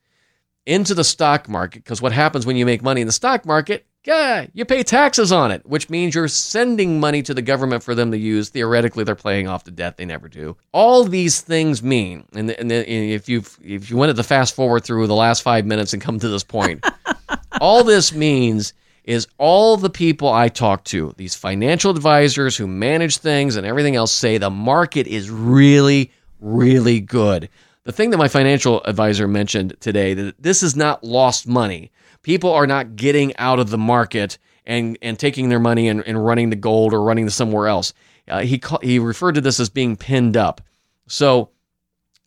into 0.65 0.93
the 0.93 1.03
stock 1.03 1.49
market. 1.49 1.83
Because 1.83 2.01
what 2.01 2.11
happens 2.11 2.45
when 2.45 2.57
you 2.57 2.65
make 2.65 2.83
money 2.83 3.01
in 3.01 3.07
the 3.07 3.13
stock 3.13 3.45
market? 3.45 3.85
Yeah, 4.03 4.47
you 4.53 4.65
pay 4.65 4.81
taxes 4.81 5.31
on 5.31 5.51
it, 5.51 5.63
which 5.63 5.89
means 5.89 6.15
you're 6.15 6.27
sending 6.27 6.99
money 6.99 7.21
to 7.21 7.35
the 7.35 7.41
government 7.43 7.83
for 7.83 7.93
them 7.93 8.09
to 8.11 8.17
use. 8.17 8.49
Theoretically, 8.49 9.03
they're 9.03 9.15
paying 9.15 9.47
off 9.47 9.63
the 9.63 9.69
debt. 9.69 9.97
They 9.97 10.05
never 10.05 10.27
do. 10.27 10.57
All 10.71 11.03
these 11.03 11.41
things 11.41 11.83
mean, 11.83 12.25
and, 12.33 12.49
and 12.49 12.71
if 12.71 13.29
you 13.29 13.43
if 13.61 13.91
you 13.91 13.97
wanted 13.97 14.15
to 14.15 14.23
fast 14.23 14.55
forward 14.55 14.83
through 14.83 15.05
the 15.05 15.15
last 15.15 15.43
five 15.43 15.67
minutes 15.67 15.93
and 15.93 16.01
come 16.01 16.17
to 16.17 16.29
this 16.29 16.43
point, 16.43 16.83
all 17.61 17.83
this 17.83 18.11
means 18.11 18.73
is 19.03 19.27
all 19.37 19.77
the 19.77 19.89
people 19.89 20.29
I 20.29 20.47
talk 20.47 20.83
to, 20.85 21.13
these 21.17 21.35
financial 21.35 21.91
advisors 21.91 22.57
who 22.57 22.67
manage 22.67 23.17
things 23.17 23.55
and 23.55 23.67
everything 23.67 23.95
else, 23.95 24.11
say 24.11 24.37
the 24.37 24.49
market 24.49 25.05
is 25.05 25.29
really, 25.29 26.11
really 26.39 26.99
good. 26.99 27.49
The 27.83 27.91
thing 27.91 28.11
that 28.11 28.17
my 28.17 28.27
financial 28.27 28.83
advisor 28.83 29.27
mentioned 29.27 29.75
today 29.79 30.13
that 30.13 30.41
this 30.41 30.61
is 30.61 30.75
not 30.75 31.03
lost 31.03 31.47
money. 31.47 31.91
People 32.23 32.51
are 32.53 32.67
not 32.67 32.95
getting 32.95 33.35
out 33.37 33.59
of 33.59 33.69
the 33.69 33.77
market 33.77 34.37
and, 34.65 34.97
and 35.01 35.17
taking 35.17 35.49
their 35.49 35.59
money 35.59 35.87
and, 35.87 36.01
and 36.05 36.23
running 36.23 36.51
to 36.51 36.55
gold 36.55 36.93
or 36.93 37.01
running 37.01 37.25
to 37.25 37.31
somewhere 37.31 37.67
else. 37.67 37.93
Uh, 38.27 38.41
he 38.41 38.61
he 38.81 38.99
referred 38.99 39.35
to 39.35 39.41
this 39.41 39.59
as 39.59 39.69
being 39.69 39.95
pinned 39.95 40.37
up. 40.37 40.61
So 41.07 41.49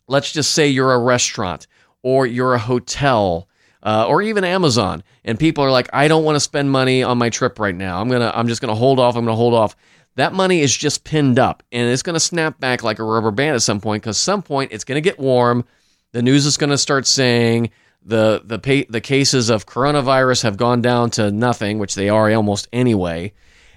let's 0.08 0.32
just 0.32 0.52
say 0.52 0.68
you're 0.68 0.92
a 0.92 0.98
restaurant 0.98 1.66
or 2.02 2.26
you're 2.26 2.54
a 2.54 2.58
hotel 2.58 3.48
uh, 3.82 4.06
or 4.08 4.22
even 4.22 4.44
Amazon, 4.44 5.02
and 5.24 5.38
people 5.38 5.62
are 5.62 5.70
like, 5.70 5.88
I 5.92 6.08
don't 6.08 6.24
want 6.24 6.36
to 6.36 6.40
spend 6.40 6.70
money 6.70 7.02
on 7.02 7.18
my 7.18 7.28
trip 7.28 7.58
right 7.58 7.74
now. 7.74 8.00
I'm 8.00 8.08
gonna, 8.08 8.32
I'm 8.34 8.48
just 8.48 8.60
gonna 8.60 8.74
hold 8.74 8.98
off. 8.98 9.14
I'm 9.14 9.24
gonna 9.24 9.36
hold 9.36 9.54
off. 9.54 9.76
That 10.16 10.32
money 10.32 10.60
is 10.60 10.74
just 10.74 11.04
pinned 11.04 11.38
up, 11.38 11.62
and 11.70 11.90
it's 11.90 12.02
gonna 12.02 12.20
snap 12.20 12.58
back 12.58 12.82
like 12.82 12.98
a 12.98 13.04
rubber 13.04 13.30
band 13.30 13.54
at 13.54 13.62
some 13.62 13.80
point. 13.80 14.02
Because 14.02 14.16
some 14.16 14.42
point 14.42 14.72
it's 14.72 14.84
gonna 14.84 15.02
get 15.02 15.18
warm. 15.18 15.64
The 16.12 16.22
news 16.22 16.46
is 16.46 16.56
gonna 16.56 16.78
start 16.78 17.06
saying 17.06 17.70
the 18.04 18.42
the 18.44 18.58
pa- 18.58 18.90
the 18.90 19.00
cases 19.00 19.50
of 19.50 19.66
coronavirus 19.66 20.42
have 20.42 20.56
gone 20.56 20.82
down 20.82 21.10
to 21.10 21.30
nothing, 21.30 21.78
which 21.78 21.94
they 21.94 22.08
are 22.08 22.32
almost 22.32 22.68
anyway. 22.72 23.32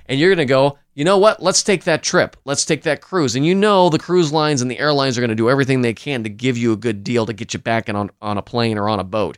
And 0.06 0.20
you're 0.20 0.34
gonna 0.34 0.46
go, 0.46 0.78
you 0.94 1.04
know 1.06 1.18
what? 1.18 1.42
Let's 1.42 1.64
take 1.64 1.84
that 1.86 2.04
trip. 2.04 2.38
Let's 2.46 2.66
take 2.66 2.84
that 2.84 3.02
cruise. 3.02 3.36
And 3.36 3.46
you 3.46 3.56
know 3.56 3.90
the 3.90 4.00
cruise 4.00 4.32
lines 4.32 4.62
and 4.62 4.72
the 4.72 4.80
airlines 4.80 5.18
are 5.18 5.22
gonna 5.22 5.36
do 5.36 5.50
everything 5.50 5.82
they 5.82 5.94
can 5.94 6.24
to 6.24 6.30
give 6.30 6.58
you 6.58 6.74
a 6.74 6.78
good 6.78 7.04
deal 7.04 7.26
to 7.26 7.34
get 7.34 7.54
you 7.54 7.60
back 7.60 7.90
on, 7.90 8.10
on 8.22 8.38
a 8.38 8.42
plane 8.42 8.78
or 8.78 8.90
on 8.90 9.00
a 9.00 9.04
boat. 9.04 9.38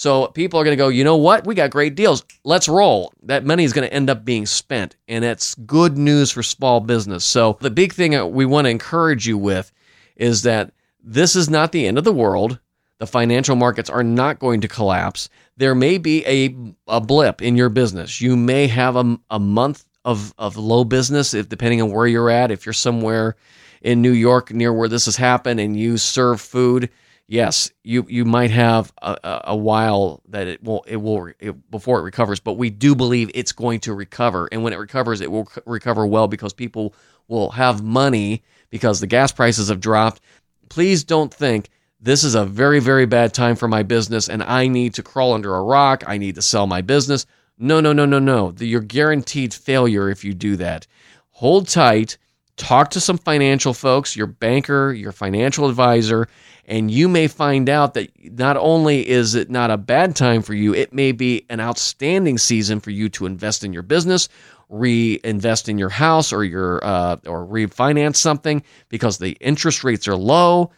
So 0.00 0.28
people 0.28 0.58
are 0.58 0.64
going 0.64 0.74
to 0.74 0.82
go, 0.82 0.88
you 0.88 1.04
know 1.04 1.18
what? 1.18 1.46
We 1.46 1.54
got 1.54 1.70
great 1.70 1.94
deals. 1.94 2.24
Let's 2.42 2.70
roll. 2.70 3.12
That 3.24 3.44
money 3.44 3.64
is 3.64 3.74
going 3.74 3.86
to 3.86 3.92
end 3.92 4.08
up 4.08 4.24
being 4.24 4.46
spent. 4.46 4.96
And 5.08 5.22
it's 5.26 5.54
good 5.54 5.98
news 5.98 6.30
for 6.30 6.42
small 6.42 6.80
business. 6.80 7.22
So 7.22 7.58
the 7.60 7.68
big 7.68 7.92
thing 7.92 8.32
we 8.32 8.46
want 8.46 8.64
to 8.64 8.70
encourage 8.70 9.26
you 9.26 9.36
with 9.36 9.70
is 10.16 10.40
that 10.44 10.72
this 11.04 11.36
is 11.36 11.50
not 11.50 11.72
the 11.72 11.86
end 11.86 11.98
of 11.98 12.04
the 12.04 12.14
world. 12.14 12.58
The 13.00 13.06
financial 13.06 13.56
markets 13.56 13.88
are 13.88 14.04
not 14.04 14.38
going 14.38 14.60
to 14.60 14.68
collapse. 14.68 15.30
There 15.56 15.74
may 15.74 15.96
be 15.96 16.24
a, 16.26 16.54
a 16.86 17.00
blip 17.00 17.40
in 17.40 17.56
your 17.56 17.70
business. 17.70 18.20
You 18.20 18.36
may 18.36 18.66
have 18.66 18.94
a, 18.94 19.18
a 19.30 19.38
month 19.38 19.86
of, 20.04 20.34
of 20.36 20.58
low 20.58 20.84
business, 20.84 21.32
if 21.32 21.48
depending 21.48 21.80
on 21.80 21.90
where 21.90 22.06
you're 22.06 22.28
at. 22.28 22.50
If 22.50 22.66
you're 22.66 22.74
somewhere 22.74 23.36
in 23.80 24.02
New 24.02 24.12
York 24.12 24.52
near 24.52 24.70
where 24.70 24.86
this 24.88 25.06
has 25.06 25.16
happened 25.16 25.60
and 25.60 25.78
you 25.78 25.96
serve 25.96 26.42
food, 26.42 26.90
yes, 27.26 27.70
you 27.84 28.04
you 28.06 28.26
might 28.26 28.50
have 28.50 28.92
a, 29.00 29.40
a, 29.44 29.56
while 29.56 30.20
that 30.28 30.46
it 30.46 30.62
will 30.62 30.84
it 30.86 30.96
will 30.96 31.32
it, 31.38 31.70
before 31.70 32.00
it 32.00 32.02
recovers, 32.02 32.38
but 32.38 32.54
we 32.54 32.68
do 32.68 32.94
believe 32.94 33.30
it's 33.32 33.52
going 33.52 33.80
to 33.80 33.94
recover, 33.94 34.46
and 34.52 34.62
when 34.62 34.74
it 34.74 34.78
recovers, 34.78 35.22
it 35.22 35.30
will 35.30 35.48
recover 35.64 36.06
well 36.06 36.28
because 36.28 36.52
people 36.52 36.94
will 37.28 37.50
have 37.52 37.82
money 37.82 38.42
because 38.68 39.00
the 39.00 39.06
gas 39.06 39.32
prices 39.32 39.68
have 39.68 39.80
dropped. 39.80 40.20
Please 40.68 41.02
don't 41.02 41.32
think 41.32 41.70
this 42.00 42.24
is 42.24 42.34
a 42.34 42.44
very, 42.44 42.80
very 42.80 43.06
bad 43.06 43.34
time 43.34 43.56
for 43.56 43.68
my 43.68 43.82
business 43.82 44.28
and 44.28 44.42
I 44.42 44.68
need 44.68 44.94
to 44.94 45.02
crawl 45.02 45.34
under 45.34 45.54
a 45.54 45.62
rock. 45.62 46.02
I 46.06 46.18
need 46.18 46.36
to 46.36 46.42
sell 46.42 46.66
my 46.66 46.80
business. 46.80 47.26
No, 47.58 47.80
no, 47.80 47.92
no, 47.92 48.06
no, 48.06 48.18
no. 48.18 48.54
You're 48.58 48.80
guaranteed 48.80 49.52
failure 49.52 50.08
if 50.08 50.24
you 50.24 50.32
do 50.32 50.56
that. 50.56 50.86
Hold 51.32 51.68
tight, 51.68 52.16
talk 52.56 52.90
to 52.90 53.00
some 53.00 53.18
financial 53.18 53.74
folks, 53.74 54.16
your 54.16 54.26
banker, 54.26 54.92
your 54.92 55.12
financial 55.12 55.68
advisor, 55.68 56.28
and 56.66 56.90
you 56.90 57.08
may 57.08 57.26
find 57.26 57.68
out 57.68 57.94
that 57.94 58.10
not 58.38 58.56
only 58.56 59.06
is 59.06 59.34
it 59.34 59.50
not 59.50 59.70
a 59.70 59.76
bad 59.76 60.14
time 60.14 60.40
for 60.40 60.54
you, 60.54 60.74
it 60.74 60.92
may 60.92 61.12
be 61.12 61.44
an 61.50 61.60
outstanding 61.60 62.38
season 62.38 62.80
for 62.80 62.90
you 62.90 63.08
to 63.10 63.26
invest 63.26 63.64
in 63.64 63.72
your 63.72 63.82
business, 63.82 64.28
reinvest 64.68 65.68
in 65.68 65.78
your 65.78 65.88
house, 65.88 66.32
or 66.32 66.44
your 66.44 66.82
uh, 66.84 67.16
or 67.26 67.44
refinance 67.46 68.16
something 68.16 68.62
because 68.88 69.18
the 69.18 69.32
interest 69.40 69.82
rates 69.82 70.06
are 70.06 70.16
low. 70.16 70.70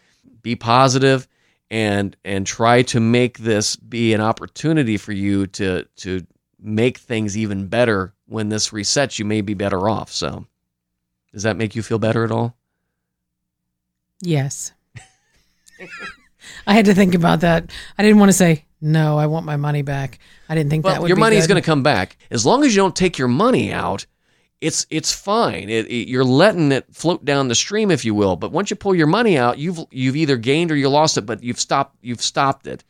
Be 0.42 0.56
positive 0.56 1.28
and 1.70 2.16
and 2.24 2.46
try 2.46 2.82
to 2.82 3.00
make 3.00 3.38
this 3.38 3.76
be 3.76 4.12
an 4.12 4.20
opportunity 4.20 4.96
for 4.96 5.12
you 5.12 5.46
to 5.48 5.84
to 5.96 6.26
make 6.60 6.98
things 6.98 7.36
even 7.36 7.66
better 7.66 8.14
when 8.26 8.48
this 8.48 8.70
resets. 8.70 9.18
You 9.18 9.24
may 9.24 9.40
be 9.40 9.54
better 9.54 9.88
off. 9.88 10.12
So, 10.12 10.46
does 11.32 11.44
that 11.44 11.56
make 11.56 11.74
you 11.74 11.82
feel 11.82 11.98
better 11.98 12.24
at 12.24 12.30
all? 12.30 12.56
Yes. 14.20 14.72
I 16.66 16.74
had 16.74 16.86
to 16.86 16.94
think 16.94 17.14
about 17.14 17.40
that. 17.40 17.70
I 17.98 18.02
didn't 18.02 18.18
want 18.18 18.30
to 18.30 18.36
say 18.36 18.64
no. 18.80 19.18
I 19.18 19.26
want 19.26 19.46
my 19.46 19.56
money 19.56 19.82
back. 19.82 20.18
I 20.48 20.54
didn't 20.54 20.70
think 20.70 20.84
Well, 20.84 20.94
that 20.94 21.02
would 21.02 21.08
your 21.08 21.32
is 21.32 21.46
going 21.46 21.60
to 21.60 21.66
come 21.66 21.82
back 21.82 22.16
as 22.30 22.44
long 22.44 22.64
as 22.64 22.74
you 22.74 22.82
don't 22.82 22.96
take 22.96 23.18
your 23.18 23.28
money 23.28 23.72
out. 23.72 24.06
It's 24.62 24.86
it's 24.90 25.12
fine. 25.12 25.68
It, 25.68 25.86
it- 25.88 26.08
you're 26.08 26.24
letting 26.24 26.72
it 26.72 26.86
float 26.92 27.24
down 27.24 27.48
the 27.48 27.54
stream, 27.54 27.90
if 27.90 28.04
you 28.04 28.14
will. 28.14 28.36
But 28.36 28.52
once 28.52 28.70
you 28.70 28.76
pull 28.76 28.94
your 28.94 29.06
money 29.08 29.36
out, 29.36 29.58
you've 29.58 29.80
you've 29.90 30.16
either 30.16 30.36
gained 30.38 30.70
or 30.72 30.76
you 30.76 30.88
lost 30.88 31.18
it. 31.18 31.26
But 31.26 31.42
you've 31.42 31.60
stopped 31.60 31.96
you've 32.00 32.22
stopped 32.22 32.66
it. 32.66 32.84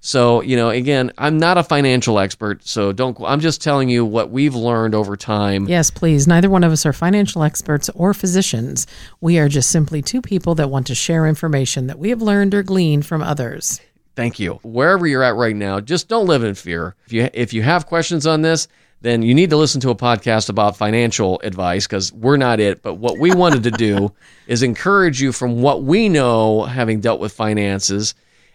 So 0.00 0.40
you 0.40 0.54
know, 0.56 0.70
again, 0.70 1.10
I'm 1.18 1.36
not 1.38 1.58
a 1.58 1.64
financial 1.64 2.20
expert, 2.20 2.64
so 2.64 2.92
don't. 2.92 3.18
I'm 3.26 3.40
just 3.40 3.60
telling 3.60 3.88
you 3.88 4.04
what 4.04 4.30
we've 4.30 4.54
learned 4.54 4.94
over 4.94 5.16
time. 5.16 5.66
Yes, 5.68 5.90
please. 5.90 6.28
Neither 6.28 6.48
one 6.48 6.62
of 6.62 6.70
us 6.70 6.86
are 6.86 6.92
financial 6.92 7.42
experts 7.42 7.88
or 7.94 8.14
physicians. 8.14 8.86
We 9.20 9.38
are 9.40 9.48
just 9.48 9.70
simply 9.70 10.02
two 10.02 10.22
people 10.22 10.54
that 10.56 10.70
want 10.70 10.86
to 10.88 10.94
share 10.94 11.26
information 11.26 11.88
that 11.88 11.98
we 11.98 12.10
have 12.10 12.22
learned 12.22 12.54
or 12.54 12.62
gleaned 12.62 13.04
from 13.04 13.20
others. 13.22 13.80
Thank 14.14 14.38
you. 14.38 14.60
Wherever 14.62 15.06
you're 15.08 15.24
at 15.24 15.34
right 15.34 15.56
now, 15.56 15.80
just 15.80 16.08
don't 16.08 16.26
live 16.26 16.44
in 16.44 16.54
fear. 16.54 16.94
If 17.06 17.12
you 17.12 17.28
if 17.34 17.52
you 17.52 17.62
have 17.62 17.86
questions 17.86 18.26
on 18.28 18.42
this, 18.42 18.68
then 19.00 19.22
you 19.22 19.34
need 19.34 19.50
to 19.50 19.56
listen 19.56 19.80
to 19.82 19.90
a 19.90 19.94
podcast 19.94 20.48
about 20.48 20.76
financial 20.76 21.40
advice 21.44 21.86
because 21.86 22.12
we're 22.12 22.36
not 22.36 22.60
it. 22.60 22.82
But 22.82 22.94
what 22.94 23.18
we 23.18 23.32
wanted 23.34 23.62
to 23.64 23.70
do 23.70 24.12
is 24.46 24.62
encourage 24.62 25.20
you 25.20 25.32
from 25.32 25.62
what 25.62 25.82
we 25.82 26.08
know, 26.08 26.64
having 26.64 27.00
dealt 27.00 27.20
with 27.20 27.32
finances 27.32 28.14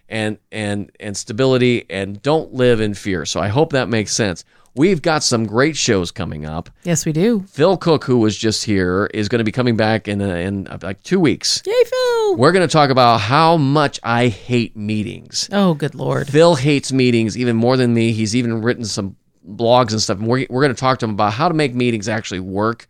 and 0.09 0.37
and 0.51 0.91
and 0.99 1.15
stability, 1.15 1.85
and 1.89 2.21
don't 2.21 2.53
live 2.53 2.81
in 2.81 2.93
fear. 2.93 3.25
So 3.25 3.39
I 3.39 3.47
hope 3.47 3.71
that 3.71 3.87
makes 3.87 4.13
sense. 4.13 4.43
We've 4.73 5.01
got 5.01 5.21
some 5.21 5.45
great 5.45 5.75
shows 5.75 6.11
coming 6.11 6.45
up. 6.45 6.69
Yes, 6.83 7.05
we 7.05 7.11
do. 7.11 7.41
Phil 7.41 7.75
Cook, 7.75 8.05
who 8.05 8.19
was 8.19 8.37
just 8.37 8.63
here, 8.63 9.09
is 9.13 9.27
going 9.27 9.39
to 9.39 9.43
be 9.43 9.51
coming 9.51 9.75
back 9.75 10.07
in 10.07 10.21
uh, 10.21 10.27
in 10.35 10.67
uh, 10.67 10.79
like 10.81 11.03
two 11.03 11.19
weeks. 11.19 11.61
Yay, 11.65 11.73
Phil. 11.85 12.37
We're 12.37 12.53
going 12.53 12.67
to 12.67 12.71
talk 12.71 12.89
about 12.89 13.19
how 13.19 13.57
much 13.57 13.99
I 14.01 14.27
hate 14.27 14.77
meetings. 14.77 15.49
Oh, 15.51 15.73
good 15.73 15.93
Lord. 15.93 16.29
Phil 16.29 16.55
hates 16.55 16.93
meetings 16.93 17.37
even 17.37 17.57
more 17.57 17.75
than 17.75 17.93
me. 17.93 18.13
He's 18.13 18.33
even 18.33 18.61
written 18.61 18.85
some 18.85 19.17
blogs 19.47 19.91
and 19.91 20.01
stuff. 20.01 20.19
And 20.19 20.27
we're, 20.27 20.45
we're 20.49 20.61
going 20.61 20.73
to 20.73 20.79
talk 20.79 20.99
to 20.99 21.05
them 21.05 21.13
about 21.13 21.33
how 21.33 21.47
to 21.47 21.53
make 21.53 21.73
meetings 21.75 22.07
actually 22.09 22.39
work 22.41 22.87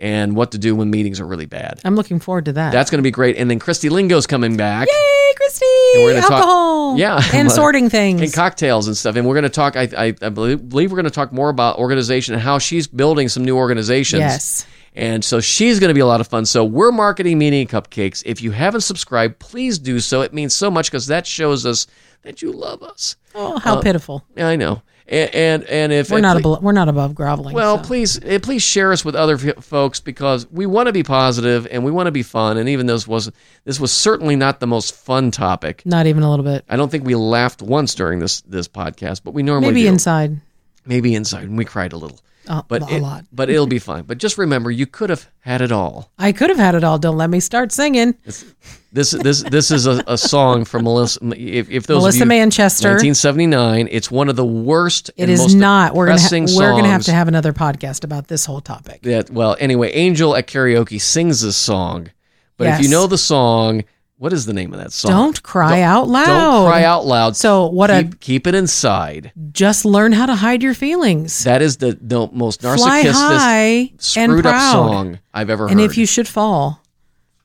and 0.00 0.34
what 0.34 0.50
to 0.52 0.58
do 0.58 0.74
when 0.74 0.90
meetings 0.90 1.20
are 1.20 1.26
really 1.26 1.46
bad. 1.46 1.80
I'm 1.84 1.94
looking 1.94 2.18
forward 2.18 2.46
to 2.46 2.52
that. 2.54 2.72
That's 2.72 2.90
going 2.90 2.98
to 2.98 3.02
be 3.02 3.12
great. 3.12 3.36
And 3.36 3.48
then 3.50 3.58
Christy 3.60 3.88
Lingo's 3.88 4.26
coming 4.26 4.56
back. 4.56 4.88
Yay, 4.88 5.32
Christy. 5.36 5.64
we're 5.96 6.10
gonna 6.14 6.20
talk- 6.22 6.32
Alcohol. 6.32 6.98
Yeah. 6.98 7.20
And 7.32 7.50
sorting 7.50 7.88
things. 7.90 8.20
And 8.20 8.32
cocktails 8.32 8.86
and 8.88 8.96
stuff. 8.96 9.16
And 9.16 9.26
we're 9.26 9.34
going 9.34 9.44
to 9.44 9.48
talk, 9.48 9.76
I, 9.76 9.88
I, 9.96 10.14
I 10.20 10.28
believe, 10.30 10.68
believe 10.68 10.90
we're 10.92 10.96
going 10.96 11.04
to 11.06 11.10
talk 11.10 11.32
more 11.32 11.48
about 11.48 11.78
organization 11.78 12.34
and 12.34 12.42
how 12.42 12.58
she's 12.58 12.86
building 12.86 13.28
some 13.28 13.44
new 13.44 13.56
organizations. 13.56 14.20
Yes. 14.20 14.66
And 14.96 15.24
so 15.24 15.40
she's 15.40 15.80
going 15.80 15.88
to 15.88 15.94
be 15.94 16.00
a 16.00 16.06
lot 16.06 16.20
of 16.20 16.28
fun. 16.28 16.46
So 16.46 16.64
we're 16.64 16.92
marketing 16.92 17.38
Meeting 17.38 17.66
Cupcakes. 17.66 18.22
If 18.26 18.42
you 18.42 18.52
haven't 18.52 18.82
subscribed, 18.82 19.40
please 19.40 19.78
do 19.80 19.98
so. 19.98 20.20
It 20.20 20.32
means 20.32 20.54
so 20.54 20.70
much 20.70 20.88
because 20.90 21.08
that 21.08 21.26
shows 21.26 21.66
us 21.66 21.88
that 22.22 22.42
you 22.42 22.52
love 22.52 22.80
us. 22.82 23.16
oh, 23.34 23.58
how 23.58 23.76
uh, 23.78 23.82
pitiful. 23.82 24.24
Yeah, 24.36 24.48
I 24.48 24.54
know. 24.56 24.82
And 25.06 25.34
and, 25.34 25.64
and 25.64 25.92
if 25.92 26.10
We're 26.10 26.20
not 26.20 26.38
above, 26.38 26.62
we're 26.62 26.72
not 26.72 26.88
above 26.88 27.14
groveling. 27.14 27.54
well, 27.54 27.76
so. 27.76 27.84
please 27.84 28.18
eh, 28.22 28.38
please 28.38 28.62
share 28.62 28.90
us 28.90 29.04
with 29.04 29.14
other 29.14 29.34
f- 29.34 29.62
folks 29.62 30.00
because 30.00 30.50
we 30.50 30.64
want 30.64 30.86
to 30.86 30.92
be 30.94 31.02
positive 31.02 31.66
and 31.70 31.84
we 31.84 31.90
want 31.90 32.06
to 32.06 32.10
be 32.12 32.22
fun. 32.22 32.56
And 32.56 32.70
even 32.70 32.86
though 32.86 32.94
this 32.94 33.06
was 33.06 33.30
this 33.64 33.78
was 33.78 33.92
certainly 33.92 34.34
not 34.34 34.60
the 34.60 34.66
most 34.66 34.94
fun 34.94 35.30
topic. 35.30 35.82
not 35.84 36.06
even 36.06 36.22
a 36.22 36.30
little 36.30 36.44
bit. 36.44 36.64
I 36.70 36.76
don't 36.76 36.90
think 36.90 37.04
we 37.04 37.14
laughed 37.14 37.60
once 37.60 37.94
during 37.94 38.18
this 38.18 38.40
this 38.42 38.66
podcast, 38.66 39.20
but 39.24 39.34
we 39.34 39.42
normally 39.42 39.72
Maybe 39.74 39.82
do. 39.82 39.88
inside. 39.88 40.40
Maybe 40.86 41.14
inside, 41.14 41.44
and 41.44 41.58
we 41.58 41.64
cried 41.66 41.92
a 41.92 41.96
little. 41.96 42.18
Uh, 42.48 42.62
But 42.68 42.82
a 42.90 42.96
it- 42.96 43.02
lot. 43.02 43.24
But 43.32 43.50
it'll 43.50 43.66
be 43.66 43.78
fine. 43.78 44.02
But 44.04 44.18
just 44.18 44.36
remember, 44.38 44.70
you 44.70 44.86
could 44.86 45.10
have 45.10 45.26
had 45.40 45.60
it 45.60 45.72
all. 45.72 46.10
I 46.18 46.32
could 46.32 46.50
have 46.50 46.58
had 46.58 46.74
it 46.74 46.84
all. 46.84 46.98
Don't 46.98 47.16
let 47.16 47.30
me 47.30 47.40
start 47.40 47.72
singing. 47.72 48.14
This 48.92 49.10
this 49.10 49.42
this 49.42 49.70
is 49.72 49.86
a, 49.86 50.04
a 50.06 50.16
song 50.16 50.64
from 50.64 50.84
Melissa. 50.84 51.18
If, 51.36 51.68
if 51.70 51.86
those 51.86 52.02
Melissa 52.02 52.18
of 52.18 52.26
you, 52.26 52.26
Manchester. 52.28 52.88
1979. 52.90 53.88
It's 53.90 54.10
one 54.10 54.28
of 54.28 54.36
the 54.36 54.44
worst. 54.44 55.10
It 55.16 55.22
and 55.24 55.30
is 55.32 55.40
most 55.40 55.54
not. 55.54 55.94
We're 55.94 56.06
gonna 56.06 56.20
ha- 56.20 56.46
we're 56.56 56.70
gonna 56.76 56.88
have 56.88 57.02
to 57.04 57.12
have 57.12 57.26
another 57.28 57.52
podcast 57.52 58.04
about 58.04 58.28
this 58.28 58.44
whole 58.46 58.60
topic. 58.60 59.02
that 59.02 59.30
well 59.30 59.56
anyway 59.58 59.90
angel 59.92 60.36
at 60.36 60.46
karaoke 60.46 61.00
sings 61.00 61.40
this 61.40 61.56
song 61.56 62.08
but 62.56 62.68
if 62.68 62.80
you 62.82 62.88
know 62.88 63.06
the 63.08 63.18
song 63.18 63.82
what 64.24 64.32
is 64.32 64.46
the 64.46 64.54
name 64.54 64.72
of 64.72 64.78
that 64.78 64.90
song 64.90 65.10
Don't 65.10 65.42
cry 65.42 65.82
out 65.82 66.08
loud. 66.08 66.24
don't 66.24 66.66
cry 66.66 66.82
out 66.82 67.04
loud 67.04 67.36
So 67.36 67.66
what 67.66 67.90
a 67.90 68.04
keep, 68.04 68.20
keep 68.20 68.46
it 68.46 68.54
inside 68.54 69.32
just 69.52 69.84
learn 69.84 70.12
how 70.12 70.24
to 70.24 70.34
hide 70.34 70.62
your 70.62 70.72
feelings. 70.72 71.44
that 71.44 71.60
is 71.60 71.76
the, 71.76 71.98
the 72.00 72.26
most 72.32 72.62
narcissistic 72.62 74.00
screwed 74.02 74.46
up 74.46 74.72
song 74.72 75.18
i've 75.34 75.50
ever 75.50 75.64
heard. 75.64 75.72
And 75.72 75.80
if 75.80 75.98
you 75.98 76.06
should 76.06 76.26
fall, 76.26 76.80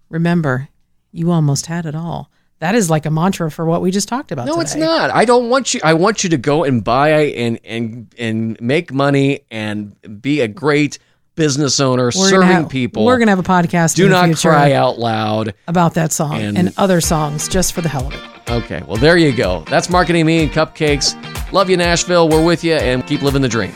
remember, 0.07 0.69
you 1.11 1.31
almost 1.31 1.65
had 1.65 1.85
it 1.85 1.95
all. 1.95 2.31
That 2.59 2.75
is 2.75 2.89
like 2.89 3.05
a 3.05 3.11
mantra 3.11 3.51
for 3.51 3.65
what 3.65 3.81
we 3.81 3.91
just 3.91 4.07
talked 4.07 4.31
about. 4.31 4.45
no 4.47 4.59
it's 4.61 4.75
not 4.75 5.09
i 5.11 5.25
don't 5.25 5.49
want 5.49 5.73
you 5.73 5.81
i 5.83 5.93
want 5.93 6.23
you 6.23 6.29
to 6.29 6.37
go 6.37 6.63
and 6.63 6.81
buy 6.81 7.09
and 7.09 7.59
and 7.65 8.13
and 8.17 8.59
make 8.61 8.93
money 8.93 9.41
and 9.51 9.95
be 10.21 10.39
a 10.39 10.47
great 10.47 10.97
business 11.39 11.79
owner 11.79 12.05
We're 12.05 12.11
serving 12.11 12.41
gonna 12.41 12.53
have, 12.53 12.69
people 12.69 13.05
We're 13.05 13.17
gonna 13.17 13.31
have 13.31 13.39
a 13.39 13.43
podcast. 13.43 13.95
do 13.95 14.05
in 14.05 14.11
not 14.11 14.25
future 14.25 14.49
cry 14.49 14.73
out 14.73 14.99
loud 14.99 15.53
about 15.67 15.93
that 15.95 16.11
song 16.11 16.35
And- 16.41 16.57
and, 16.57 16.73
other 16.77 17.01
songs 17.01 17.47
just 17.47 17.73
for 17.73 17.81
the 17.81 17.89
hell 17.89 18.05
of 18.07 18.13
it. 18.13 18.19
okay 18.51 18.81
well 18.85 18.97
there 18.97 19.17
you 19.17 19.31
go 19.31 19.63
that's 19.69 19.89
Marketing 19.89 20.25
Media 20.25 20.43
and 20.43 20.51
Cupcakes 20.51 21.15
love 21.53 21.69
you 21.69 21.77
nashville 21.77 22.27
we're 22.29 22.43
with 22.43 22.63
you 22.63 22.73
and 22.75 23.05
keep 23.07 23.21
living 23.23 23.41
the 23.41 23.47
dream 23.49 23.73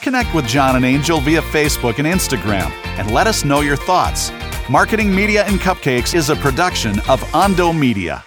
Connect 0.00 0.34
with 0.34 0.46
John 0.46 0.76
and 0.76 0.84
Angel 0.86 1.20
via 1.20 1.42
Facebook 1.42 1.98
and 1.98 2.06
Instagram 2.08 2.70
and 2.98 3.10
let 3.12 3.26
us 3.26 3.44
know 3.44 3.60
your 3.60 3.76
thoughts. 3.76 4.30
Marketing 4.70 5.14
Media 5.14 5.44
and 5.44 5.58
Cupcakes 5.60 6.14
is 6.14 6.30
a 6.30 6.36
production 6.36 6.98
of 7.10 7.22
Ondo 7.34 7.72
Media. 7.74 8.24